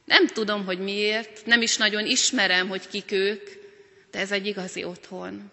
Nem 0.06 0.28
tudom, 0.28 0.66
hogy 0.66 0.80
miért, 0.80 1.46
nem 1.46 1.62
is 1.62 1.78
nagyon 1.78 2.06
ismerem, 2.06 2.68
hogy 2.68 2.88
kik 2.88 3.12
ők, 3.12 3.50
de 4.12 4.20
ez 4.20 4.32
egy 4.32 4.46
igazi 4.46 4.84
otthon. 4.84 5.52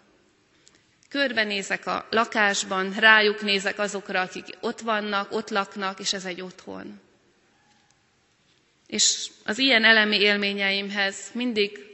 Körbenézek 1.09 1.85
a 1.85 2.07
lakásban, 2.09 2.93
rájuk 2.93 3.41
nézek 3.41 3.79
azokra, 3.79 4.21
akik 4.21 4.45
ott 4.59 4.79
vannak, 4.79 5.31
ott 5.31 5.49
laknak, 5.49 5.99
és 5.99 6.13
ez 6.13 6.25
egy 6.25 6.41
otthon. 6.41 6.99
És 8.87 9.27
az 9.45 9.57
ilyen 9.57 9.83
elemi 9.83 10.19
élményeimhez 10.19 11.17
mindig, 11.33 11.90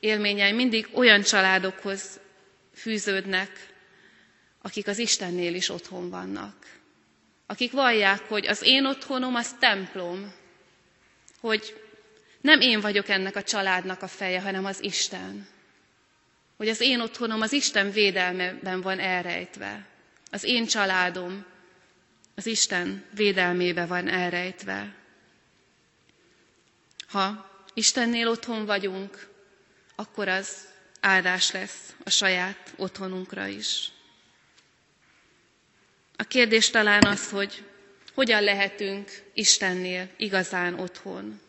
élményeim 0.00 0.54
mindig 0.56 0.88
olyan 0.92 1.22
családokhoz 1.22 2.20
fűződnek, 2.74 3.50
akik 4.62 4.86
az 4.86 4.98
Istennél 4.98 5.54
is 5.54 5.68
otthon 5.68 6.10
vannak. 6.10 6.54
Akik 7.46 7.72
vallják, 7.72 8.20
hogy 8.28 8.46
az 8.46 8.62
én 8.64 8.86
otthonom 8.86 9.34
az 9.34 9.52
templom, 9.58 10.32
hogy 11.40 11.80
nem 12.40 12.60
én 12.60 12.80
vagyok 12.80 13.08
ennek 13.08 13.36
a 13.36 13.42
családnak 13.42 14.02
a 14.02 14.06
feje, 14.08 14.40
hanem 14.40 14.64
az 14.64 14.82
Isten. 14.82 15.46
Hogy 16.56 16.68
az 16.68 16.80
én 16.80 17.00
otthonom 17.00 17.40
az 17.40 17.52
Isten 17.52 17.90
védelmeben 17.90 18.80
van 18.80 18.98
elrejtve. 18.98 19.86
Az 20.30 20.44
én 20.44 20.66
családom 20.66 21.44
az 22.34 22.46
Isten 22.46 23.04
védelmébe 23.14 23.86
van 23.86 24.08
elrejtve. 24.08 24.94
Ha 27.08 27.50
Istennél 27.74 28.28
otthon 28.28 28.66
vagyunk, 28.66 29.29
akkor 30.00 30.28
az 30.28 30.48
áldás 31.00 31.50
lesz 31.50 31.94
a 32.04 32.10
saját 32.10 32.72
otthonunkra 32.76 33.46
is. 33.46 33.90
A 36.16 36.22
kérdés 36.22 36.70
talán 36.70 37.02
az, 37.02 37.30
hogy 37.30 37.64
hogyan 38.14 38.42
lehetünk 38.42 39.10
Istennél 39.34 40.08
igazán 40.16 40.78
otthon 40.78 41.40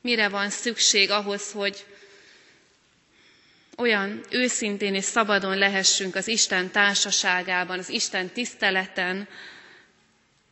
mire 0.00 0.28
van 0.28 0.50
szükség 0.50 1.10
ahhoz, 1.10 1.52
hogy 1.52 1.86
olyan 3.76 4.20
őszintén 4.30 4.94
és 4.94 5.04
szabadon 5.04 5.58
lehessünk 5.58 6.14
az 6.14 6.28
Isten 6.28 6.70
társaságában, 6.70 7.78
az 7.78 7.88
Isten 7.88 8.28
tiszteleten, 8.28 9.28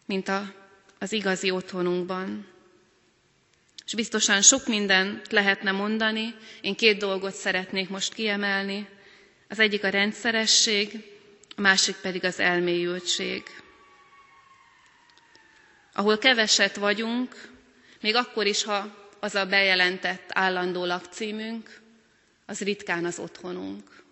mint 0.04 0.28
a, 0.28 0.52
az 0.98 1.12
igazi 1.12 1.50
otthonunkban. 1.50 2.46
És 3.86 3.94
biztosan 3.94 4.42
sok 4.42 4.66
mindent 4.66 5.32
lehetne 5.32 5.70
mondani, 5.70 6.34
én 6.60 6.74
két 6.74 6.98
dolgot 6.98 7.34
szeretnék 7.34 7.88
most 7.88 8.14
kiemelni. 8.14 8.88
Az 9.48 9.58
egyik 9.58 9.84
a 9.84 9.88
rendszeresség, 9.88 11.04
a 11.56 11.60
másik 11.60 11.96
pedig 11.96 12.24
az 12.24 12.38
elmélyültség. 12.40 13.42
ahol 15.92 16.18
keveset 16.18 16.76
vagyunk, 16.76 17.48
még 18.00 18.14
akkor 18.14 18.46
is, 18.46 18.62
ha 18.62 19.08
az 19.20 19.34
a 19.34 19.46
bejelentett 19.46 20.30
állandó 20.32 20.84
lakcímünk, 20.84 21.80
az 22.46 22.60
ritkán 22.60 23.04
az 23.04 23.18
otthonunk. 23.18 24.02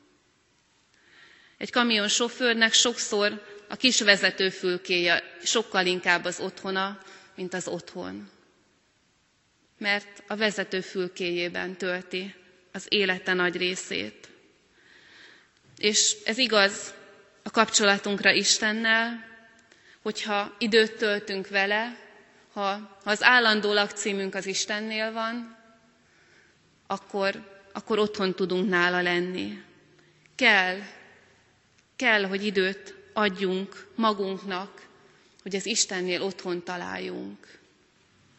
Egy 1.59 1.71
kamion 1.71 2.09
sofőrnek 2.09 2.73
sokszor 2.73 3.43
a 3.69 3.77
kis 3.77 4.01
vezetőfülkéje 4.01 5.23
sokkal 5.43 5.87
inkább 5.87 6.25
az 6.25 6.41
otthona, 6.41 6.99
mint 7.35 7.55
az 7.55 7.67
otthon. 7.69 8.31
Mert 9.85 10.23
a 10.27 10.37
vezetőfülkéjében 10.37 11.77
tölti 11.77 12.35
az 12.73 12.87
élete 12.89 13.33
nagy 13.33 13.57
részét. 13.57 14.29
És 15.79 16.17
ez 16.25 16.39
igaz 16.39 16.95
a 17.43 17.51
kapcsolatunkra 17.51 18.31
Istennel, 18.33 19.25
hogyha 20.03 20.55
időt 20.59 20.97
töltünk 20.97 21.49
vele, 21.49 21.97
ha, 22.53 22.61
ha 23.05 23.11
az 23.11 23.23
állandó 23.23 23.73
lakcímünk 23.73 24.35
az 24.35 24.47
Istennél 24.47 25.13
van, 25.13 25.57
akkor, 26.87 27.59
akkor 27.73 27.99
otthon 27.99 28.35
tudunk 28.35 28.69
nála 28.69 29.03
lenni. 29.03 29.63
Kell, 30.35 30.79
kell, 31.97 32.25
hogy 32.25 32.45
időt 32.45 32.95
adjunk 33.13 33.87
magunknak, 33.95 34.87
hogy 35.43 35.55
az 35.57 35.67
Istennél 35.67 36.23
otthon 36.23 36.63
találjunk. 36.65 37.63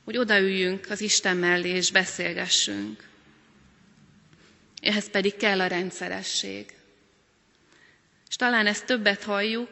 Hogy 0.06 0.18
odaüljünk 0.18 0.90
az 0.90 1.02
Isten 1.02 1.38
mellé 1.38 1.70
és 1.70 1.92
beszélgessünk. 1.92 3.04
Ehhez 4.82 5.10
pedig 5.10 5.36
kell 5.36 5.62
a 5.62 5.68
rendszeresség. 5.68 6.74
És 8.30 8.36
talán 8.36 8.68
ezt 8.68 8.86
többet 8.86 9.24
halljuk, 9.24 9.70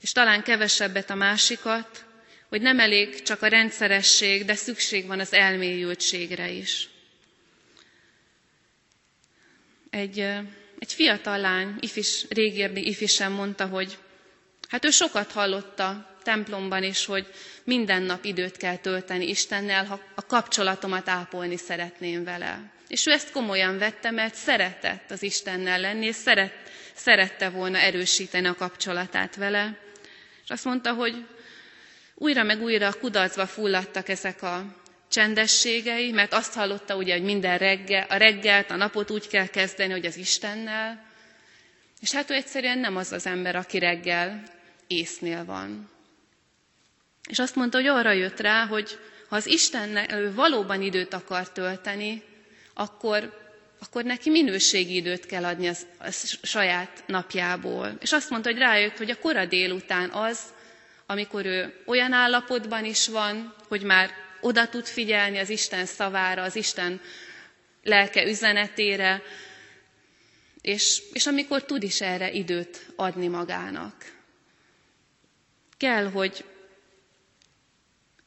és 0.00 0.12
talán 0.12 0.42
kevesebbet 0.42 1.10
a 1.10 1.14
másikat, 1.14 2.04
hogy 2.48 2.60
nem 2.60 2.80
elég 2.80 3.22
csak 3.22 3.42
a 3.42 3.46
rendszeresség, 3.46 4.44
de 4.44 4.54
szükség 4.54 5.06
van 5.06 5.20
az 5.20 5.32
elmélyültségre 5.32 6.50
is. 6.50 6.88
Egy, 9.90 10.18
egy 10.78 10.92
fiatal 10.92 11.38
lány, 11.38 11.76
ifis, 11.80 12.24
régérdi 12.28 12.86
ifis 12.88 13.12
sem 13.14 13.32
mondta, 13.32 13.66
hogy 13.66 13.98
hát 14.68 14.84
ő 14.84 14.90
sokat 14.90 15.32
hallotta 15.32 16.11
templomban 16.22 16.82
is, 16.82 17.04
hogy 17.04 17.26
minden 17.64 18.02
nap 18.02 18.24
időt 18.24 18.56
kell 18.56 18.76
tölteni 18.76 19.28
Istennel, 19.28 19.84
ha 19.84 20.00
a 20.14 20.26
kapcsolatomat 20.26 21.08
ápolni 21.08 21.56
szeretném 21.56 22.24
vele. 22.24 22.60
És 22.88 23.06
ő 23.06 23.10
ezt 23.10 23.30
komolyan 23.32 23.78
vette, 23.78 24.10
mert 24.10 24.34
szeretett 24.34 25.10
az 25.10 25.22
Istennel 25.22 25.80
lenni, 25.80 26.06
és 26.06 26.14
szeret, 26.14 26.52
szerette 26.94 27.48
volna 27.50 27.78
erősíteni 27.78 28.46
a 28.46 28.54
kapcsolatát 28.54 29.36
vele. 29.36 29.78
És 30.44 30.50
azt 30.50 30.64
mondta, 30.64 30.92
hogy 30.92 31.26
újra 32.14 32.42
meg 32.42 32.62
újra 32.62 32.92
kudarcba 32.92 33.46
fulladtak 33.46 34.08
ezek 34.08 34.42
a 34.42 34.64
csendességei, 35.08 36.10
mert 36.10 36.32
azt 36.32 36.54
hallotta 36.54 36.96
ugye, 36.96 37.12
hogy 37.12 37.22
minden 37.22 37.58
reggel, 37.58 38.06
a 38.08 38.16
reggelt, 38.16 38.70
a 38.70 38.76
napot 38.76 39.10
úgy 39.10 39.28
kell 39.28 39.46
kezdeni, 39.46 39.92
hogy 39.92 40.06
az 40.06 40.16
Istennel, 40.16 41.10
és 42.00 42.12
hát 42.12 42.30
ő 42.30 42.34
egyszerűen 42.34 42.78
nem 42.78 42.96
az 42.96 43.12
az 43.12 43.26
ember, 43.26 43.56
aki 43.56 43.78
reggel 43.78 44.42
észnél 44.86 45.44
van. 45.44 45.90
És 47.28 47.38
azt 47.38 47.54
mondta, 47.56 47.76
hogy 47.78 47.86
arra 47.86 48.12
jött 48.12 48.40
rá, 48.40 48.66
hogy 48.66 48.98
ha 49.28 49.36
az 49.36 49.46
Istennel 49.46 50.32
valóban 50.34 50.82
időt 50.82 51.14
akar 51.14 51.52
tölteni, 51.52 52.22
akkor, 52.74 53.38
akkor 53.80 54.04
neki 54.04 54.30
minőségi 54.30 54.94
időt 54.94 55.26
kell 55.26 55.44
adni 55.44 55.66
az, 55.66 55.86
saját 56.42 57.02
napjából. 57.06 57.96
És 58.00 58.12
azt 58.12 58.30
mondta, 58.30 58.50
hogy 58.50 58.58
rájött, 58.58 58.96
hogy 58.96 59.10
a 59.10 59.18
kora 59.18 59.46
délután 59.46 60.10
az, 60.10 60.38
amikor 61.06 61.46
ő 61.46 61.74
olyan 61.86 62.12
állapotban 62.12 62.84
is 62.84 63.08
van, 63.08 63.54
hogy 63.68 63.82
már 63.82 64.10
oda 64.40 64.68
tud 64.68 64.86
figyelni 64.86 65.38
az 65.38 65.48
Isten 65.50 65.86
szavára, 65.86 66.42
az 66.42 66.56
Isten 66.56 67.00
lelke 67.82 68.24
üzenetére, 68.26 69.22
és, 70.60 71.02
és 71.12 71.26
amikor 71.26 71.64
tud 71.64 71.82
is 71.82 72.00
erre 72.00 72.30
időt 72.30 72.86
adni 72.96 73.28
magának. 73.28 73.94
Kell, 75.76 76.10
hogy 76.10 76.44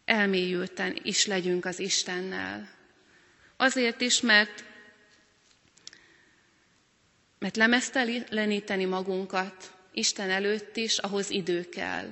elmélyülten 0.06 1.00
is 1.04 1.26
legyünk 1.26 1.66
az 1.66 1.80
Istennel. 1.80 2.70
Azért 3.58 4.02
is, 4.02 4.22
mert, 4.22 4.64
mert 7.40 7.56
lemeszteleníteni 7.56 8.86
magunkat 8.86 9.74
Isten 9.92 10.30
előtt 10.30 10.78
is, 10.78 10.98
ahhoz 10.98 11.30
idő 11.30 11.70
kell. 11.70 12.10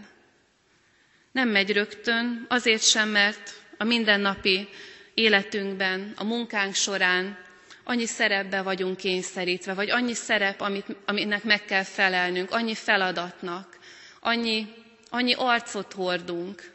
Nem 1.32 1.50
megy 1.50 1.72
rögtön, 1.72 2.46
azért 2.50 2.84
sem, 2.84 3.10
mert 3.10 3.62
a 3.78 3.84
mindennapi 3.84 4.68
életünkben, 5.14 6.14
a 6.16 6.24
munkánk 6.24 6.74
során 6.74 7.38
annyi 7.84 8.06
szerepbe 8.06 8.62
vagyunk 8.62 8.98
kényszerítve, 8.98 9.74
vagy 9.74 9.90
annyi 9.90 10.14
szerep, 10.14 10.62
amit, 10.62 10.86
aminek 11.06 11.44
meg 11.44 11.66
kell 11.66 11.84
felelnünk, 11.84 12.52
annyi 12.52 12.76
feladatnak, 12.76 13.78
annyi, 14.20 14.74
annyi 15.10 15.34
arcot 15.38 15.94
hordunk, 15.94 16.73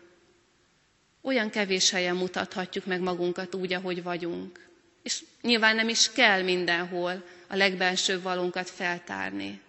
olyan 1.22 1.50
kevés 1.50 1.90
helyen 1.90 2.16
mutathatjuk 2.16 2.85
meg 2.87 3.00
magunkat 3.00 3.54
úgy, 3.54 3.72
ahogy 3.72 4.02
vagyunk. 4.02 4.68
És 5.02 5.24
nyilván 5.42 5.74
nem 5.76 5.88
is 5.88 6.12
kell 6.12 6.42
mindenhol 6.42 7.24
a 7.46 7.57
legbensőbb 7.57 8.22
valunkat 8.22 8.70
feltárni, 8.70 9.61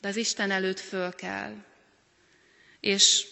de 0.00 0.08
az 0.08 0.16
Isten 0.16 0.50
előtt 0.50 0.80
föl 0.80 1.14
kell. 1.14 1.54
És, 2.80 3.26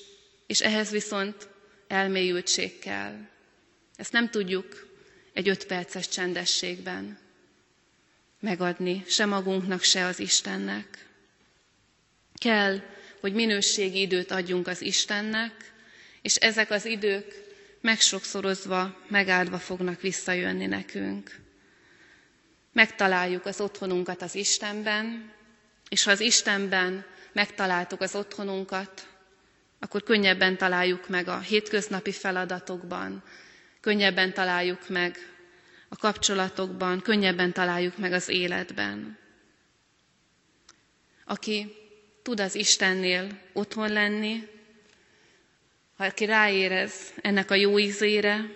és 0.46 0.60
ehhez 0.60 0.90
viszont 0.90 1.48
elmélyültség 1.88 2.78
kell. 2.78 3.14
Ezt 3.96 4.12
nem 4.12 4.30
tudjuk 4.30 4.86
egy 5.32 5.48
öt 5.48 5.66
perces 5.66 6.08
csendességben 6.08 7.18
megadni, 8.40 9.04
se 9.06 9.24
magunknak, 9.24 9.82
se 9.82 10.04
az 10.04 10.18
Istennek. 10.20 11.06
Kell, 12.34 12.80
hogy 13.20 13.32
minőségi 13.32 14.00
időt 14.00 14.30
adjunk 14.30 14.66
az 14.68 14.80
Istennek, 14.82 15.72
és 16.22 16.34
ezek 16.36 16.70
az 16.70 16.84
idők 16.84 17.49
megsokszorozva, 17.80 18.96
megáldva 19.08 19.58
fognak 19.58 20.00
visszajönni 20.00 20.66
nekünk. 20.66 21.38
Megtaláljuk 22.72 23.46
az 23.46 23.60
otthonunkat 23.60 24.22
az 24.22 24.34
Istenben, 24.34 25.32
és 25.88 26.04
ha 26.04 26.10
az 26.10 26.20
Istenben 26.20 27.04
megtaláltuk 27.32 28.00
az 28.00 28.14
otthonunkat, 28.14 29.06
akkor 29.78 30.02
könnyebben 30.02 30.56
találjuk 30.56 31.08
meg 31.08 31.28
a 31.28 31.38
hétköznapi 31.38 32.12
feladatokban, 32.12 33.22
könnyebben 33.80 34.32
találjuk 34.34 34.88
meg 34.88 35.16
a 35.88 35.96
kapcsolatokban, 35.96 37.00
könnyebben 37.00 37.52
találjuk 37.52 37.98
meg 37.98 38.12
az 38.12 38.28
életben. 38.28 39.18
Aki 41.24 41.74
tud 42.22 42.40
az 42.40 42.54
Istennél 42.54 43.38
otthon 43.52 43.92
lenni, 43.92 44.48
ha 46.00 46.06
aki 46.06 46.24
ráérez 46.24 46.92
ennek 47.22 47.50
a 47.50 47.54
jó 47.54 47.78
ízére, 47.78 48.54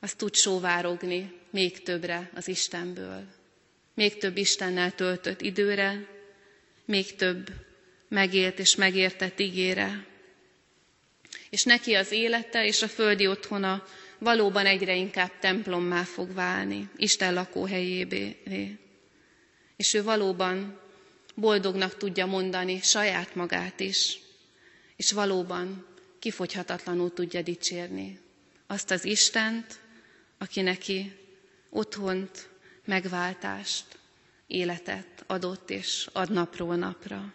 az 0.00 0.14
tud 0.14 0.34
sóvárogni 0.34 1.32
még 1.50 1.82
többre 1.82 2.30
az 2.34 2.48
Istenből. 2.48 3.24
Még 3.94 4.18
több 4.18 4.36
Istennel 4.36 4.94
töltött 4.94 5.40
időre, 5.40 6.06
még 6.84 7.14
több 7.14 7.48
megélt 8.08 8.58
és 8.58 8.74
megértett 8.74 9.40
ígére. 9.40 10.06
És 11.50 11.64
neki 11.64 11.94
az 11.94 12.10
élete 12.12 12.64
és 12.66 12.82
a 12.82 12.88
földi 12.88 13.26
otthona 13.26 13.84
valóban 14.18 14.66
egyre 14.66 14.94
inkább 14.94 15.38
templommá 15.38 16.02
fog 16.02 16.34
válni, 16.34 16.88
Isten 16.96 17.34
lakóhelyébé. 17.34 18.36
És 19.76 19.94
ő 19.94 20.02
valóban 20.02 20.80
boldognak 21.34 21.96
tudja 21.96 22.26
mondani 22.26 22.80
saját 22.82 23.34
magát 23.34 23.80
is, 23.80 24.18
és 24.96 25.12
valóban 25.12 25.90
kifogyhatatlanul 26.22 27.12
tudja 27.12 27.42
dicsérni 27.42 28.20
azt 28.66 28.90
az 28.90 29.04
Istent, 29.04 29.78
aki 30.38 30.60
neki 30.60 31.16
otthont, 31.70 32.48
megváltást, 32.84 33.98
életet 34.46 35.24
adott 35.26 35.70
és 35.70 36.08
ad 36.12 36.30
napról 36.30 36.76
napra. 36.76 37.32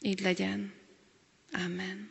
Így 0.00 0.20
legyen. 0.20 0.72
Amen. 1.52 2.10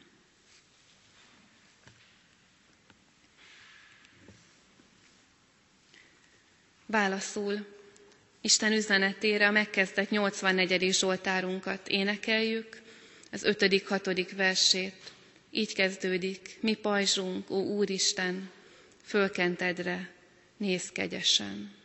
Válaszul 6.86 7.66
Isten 8.42 8.72
üzenetére 8.72 9.48
a 9.48 9.52
megkezdett 9.52 10.10
84. 10.10 10.94
Zsoltárunkat 10.94 11.88
énekeljük, 11.88 12.82
az 13.32 13.44
5.-6. 13.46 14.32
versét. 14.36 15.18
Így 15.52 15.74
kezdődik, 15.74 16.58
mi 16.62 16.74
pajzsunk, 16.74 17.50
ó 17.50 17.56
Úristen, 17.56 18.50
fölkentedre, 19.04 20.10
néz 20.58 20.90
kegyesen. 20.92 21.79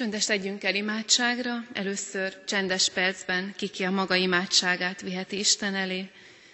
Csöndes 0.00 0.26
legyünk 0.26 0.64
el 0.64 0.74
imádságra, 0.74 1.66
először 1.72 2.44
csendes 2.44 2.88
percben 2.90 3.54
kiki 3.56 3.84
a 3.84 3.90
maga 3.90 4.14
imádságát 4.14 5.00
viheti 5.00 5.38
Isten 5.38 5.74
elé, 5.74 6.10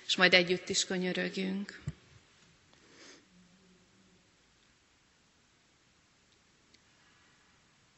és 0.06 0.16
majd 0.16 0.34
együtt 0.34 0.68
is 0.68 0.84
könyörögjünk. 0.84 1.80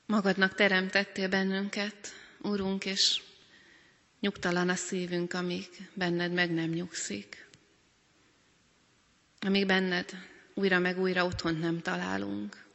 Magadnak 0.07 0.55
teremtettél 0.55 1.29
bennünket, 1.29 2.13
Úrunk, 2.39 2.85
és 2.85 3.21
nyugtalan 4.21 4.69
a 4.69 4.75
szívünk, 4.75 5.33
amíg 5.35 5.67
benned 5.95 6.33
meg 6.33 6.51
nem 6.51 6.71
nyugszik. 6.71 7.49
Amíg 9.41 9.67
benned 9.67 10.11
újra 10.55 10.79
meg 10.79 10.99
újra 10.99 11.25
otthont 11.25 11.61
nem 11.61 11.81
találunk. 11.83 12.68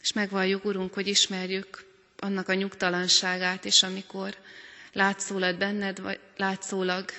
És 0.00 0.12
megvalljuk, 0.12 0.64
Urunk, 0.64 0.94
hogy 0.94 1.06
ismerjük 1.06 1.84
annak 2.18 2.48
a 2.48 2.54
nyugtalanságát, 2.54 3.64
és 3.64 3.82
amikor 3.82 4.36
látszólag 4.92 5.56
benned, 5.58 6.18
látszólag 6.36 7.10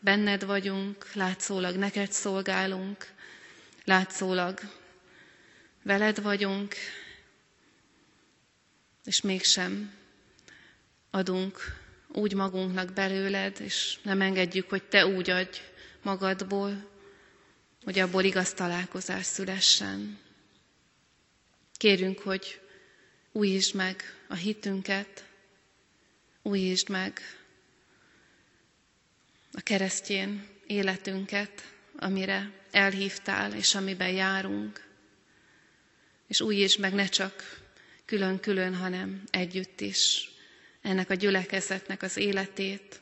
benned 0.00 0.44
vagyunk, 0.44 1.12
látszólag 1.14 1.76
neked 1.76 2.12
szolgálunk, 2.12 3.06
látszólag 3.84 4.60
veled 5.82 6.22
vagyunk, 6.22 6.74
és 9.04 9.20
mégsem 9.20 9.92
adunk 11.10 11.58
úgy 12.08 12.34
magunknak 12.34 12.92
belőled, 12.92 13.60
és 13.60 13.98
nem 14.02 14.20
engedjük, 14.20 14.68
hogy 14.68 14.82
te 14.82 15.06
úgy 15.06 15.30
adj 15.30 15.60
magadból, 16.02 16.88
hogy 17.84 17.98
abból 17.98 18.22
igaz 18.24 18.52
találkozás 18.52 19.24
szülessen. 19.26 20.18
Kérünk, 21.84 22.18
hogy 22.18 22.60
újítsd 23.32 23.74
meg 23.74 24.02
a 24.28 24.34
hitünket, 24.34 25.24
újítsd 26.42 26.88
meg 26.88 27.20
a 29.52 29.60
keresztjén 29.60 30.46
életünket, 30.66 31.72
amire 31.96 32.50
elhívtál, 32.70 33.54
és 33.54 33.74
amiben 33.74 34.10
járunk. 34.10 34.88
És 36.26 36.40
újítsd 36.40 36.78
meg 36.80 36.92
ne 36.94 37.06
csak 37.06 37.60
külön-külön, 38.04 38.74
hanem 38.74 39.22
együtt 39.30 39.80
is 39.80 40.30
ennek 40.82 41.10
a 41.10 41.14
gyülekezetnek 41.14 42.02
az 42.02 42.16
életét, 42.16 43.00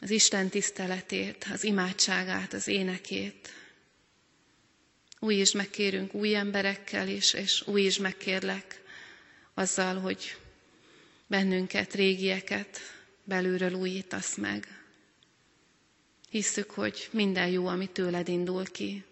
az 0.00 0.10
Isten 0.10 0.48
tiszteletét, 0.48 1.46
az 1.52 1.64
imádságát, 1.64 2.52
az 2.52 2.68
énekét, 2.68 3.48
is 5.34 5.52
megkérünk 5.52 6.14
új 6.14 6.34
emberekkel 6.34 7.08
is, 7.08 7.32
és 7.32 7.64
is 7.74 7.98
megkérlek 7.98 8.82
azzal, 9.54 9.98
hogy 10.00 10.36
bennünket, 11.26 11.94
régieket 11.94 12.78
belülről 13.24 13.72
újítasz 13.72 14.36
meg. 14.36 14.80
Hisszük, 16.30 16.70
hogy 16.70 17.08
minden 17.12 17.48
jó, 17.48 17.66
ami 17.66 17.86
tőled 17.86 18.28
indul 18.28 18.64
ki. 18.64 19.04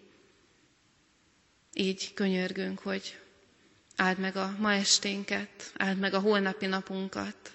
Így 1.72 2.14
könyörgünk, 2.14 2.78
hogy 2.78 3.18
áld 3.96 4.18
meg 4.18 4.36
a 4.36 4.56
ma 4.58 4.72
esténket, 4.72 5.72
áld 5.76 5.98
meg 5.98 6.14
a 6.14 6.18
holnapi 6.20 6.66
napunkat, 6.66 7.52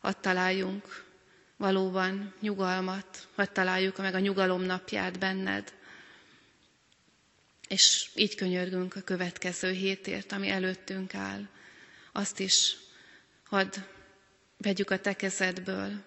hadd 0.00 0.20
találjunk 0.20 1.04
valóban 1.56 2.34
nyugalmat, 2.40 3.28
hadd 3.34 3.52
találjuk 3.52 3.96
meg 3.98 4.14
a 4.14 4.18
nyugalom 4.18 4.62
napját 4.62 5.18
benned, 5.18 5.72
és 7.68 8.10
így 8.14 8.34
könyörgünk 8.34 8.96
a 8.96 9.00
következő 9.00 9.70
hétért, 9.72 10.32
ami 10.32 10.48
előttünk 10.48 11.14
áll. 11.14 11.48
Azt 12.12 12.40
is 12.40 12.76
hadd 13.44 13.74
vegyük 14.56 14.90
a 14.90 14.98
te 15.00 15.12
kezedből, 15.16 16.02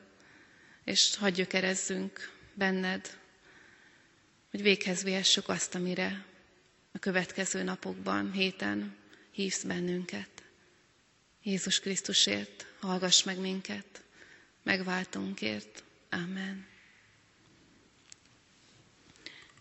és 0.83 1.15
hadd 1.15 1.31
gyökerezzünk 1.33 2.31
benned, 2.53 3.17
hogy 4.51 4.61
véghez 4.61 5.03
vihessük 5.03 5.49
azt, 5.49 5.75
amire 5.75 6.25
a 6.91 6.99
következő 6.99 7.63
napokban, 7.63 8.31
héten 8.31 8.95
hívsz 9.31 9.63
bennünket. 9.63 10.29
Jézus 11.43 11.79
Krisztusért 11.79 12.65
hallgass 12.79 13.23
meg 13.23 13.39
minket, 13.39 14.03
megváltunkért. 14.63 15.83
Amen. 16.09 16.65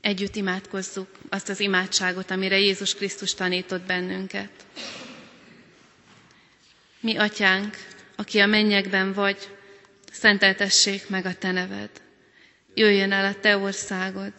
Együtt 0.07 0.37
imádkozzuk 0.37 1.09
azt 1.29 1.49
az 1.49 1.61
imádságot, 1.61 2.31
amire 2.31 2.59
Jézus 2.59 2.95
Krisztus 2.95 3.35
tanított 3.35 3.83
bennünket. 3.83 4.51
Mi, 7.01 7.17
atyánk, 7.17 7.77
aki 8.17 8.39
a 8.39 8.47
mennyekben 8.47 9.13
vagy, 9.13 9.49
szenteltessék 10.13 11.09
meg 11.09 11.27
a 11.27 11.35
te 11.35 11.53
neved. 11.53 11.91
Jöjjön 12.75 13.13
el 13.13 13.25
a 13.25 13.41
te 13.41 13.57
országod, 13.57 14.33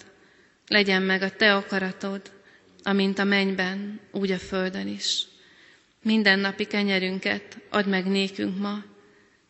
legyen 0.68 1.02
meg 1.02 1.22
a 1.22 1.32
te 1.32 1.56
akaratod, 1.56 2.22
amint 2.84 3.20
a 3.20 3.24
mennyben, 3.24 4.00
úgy 4.12 4.32
a 4.32 4.40
földön 4.40 4.88
is. 4.88 5.26
Minden 6.02 6.40
napi 6.40 6.66
kenyerünket 6.66 7.58
add 7.70 7.88
meg 7.88 8.06
nékünk 8.06 8.58
ma, 8.58 8.84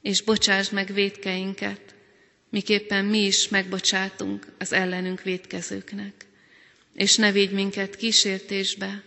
és 0.01 0.21
bocsásd 0.21 0.73
meg 0.73 0.93
védkeinket, 0.93 1.95
miképpen 2.49 3.05
mi 3.05 3.25
is 3.25 3.47
megbocsátunk 3.47 4.47
az 4.59 4.73
ellenünk 4.73 5.21
védkezőknek. 5.21 6.25
És 6.93 7.15
ne 7.15 7.31
védj 7.31 7.53
minket 7.53 7.95
kísértésbe, 7.95 9.03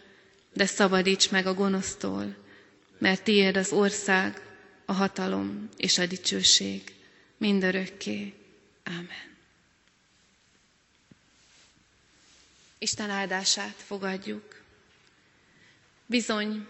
de 0.53 0.66
szabadíts 0.66 1.30
meg 1.30 1.47
a 1.47 1.55
gonosztól, 1.55 2.36
mert 2.99 3.22
tiéd 3.22 3.57
az 3.57 3.72
ország, 3.72 4.41
a 4.84 4.93
hatalom 4.93 5.68
és 5.76 5.99
a 5.99 6.07
dicsőség 6.07 6.82
mindörökké. 7.36 8.32
Ámen. 8.82 9.28
Isten 12.78 13.11
áldását 13.11 13.74
fogadjuk. 13.76 14.62
Bizony, 16.07 16.66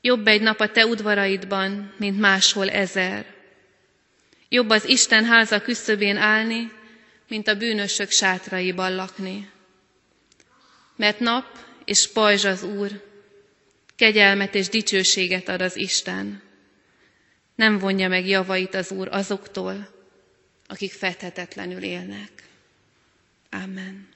jobb 0.00 0.26
egy 0.26 0.40
nap 0.40 0.60
a 0.60 0.70
te 0.70 0.86
udvaraidban, 0.86 1.92
mint 1.96 2.18
máshol 2.18 2.70
ezer. 2.70 3.34
Jobb 4.48 4.70
az 4.70 4.84
Isten 4.88 5.24
háza 5.24 5.60
küszöbén 5.62 6.16
állni, 6.16 6.72
mint 7.28 7.48
a 7.48 7.54
bűnösök 7.56 8.10
sátraiban 8.10 8.94
lakni. 8.94 9.50
Mert 10.96 11.20
nap 11.20 11.44
és 11.84 12.08
pajzs 12.12 12.44
az 12.44 12.62
Úr, 12.62 13.04
kegyelmet 13.96 14.54
és 14.54 14.68
dicsőséget 14.68 15.48
ad 15.48 15.60
az 15.60 15.76
Isten. 15.76 16.42
Nem 17.54 17.78
vonja 17.78 18.08
meg 18.08 18.26
javait 18.26 18.74
az 18.74 18.90
Úr 18.90 19.08
azoktól, 19.10 19.88
akik 20.66 20.92
fethetetlenül 20.92 21.82
élnek. 21.82 22.30
Amen. 23.50 24.08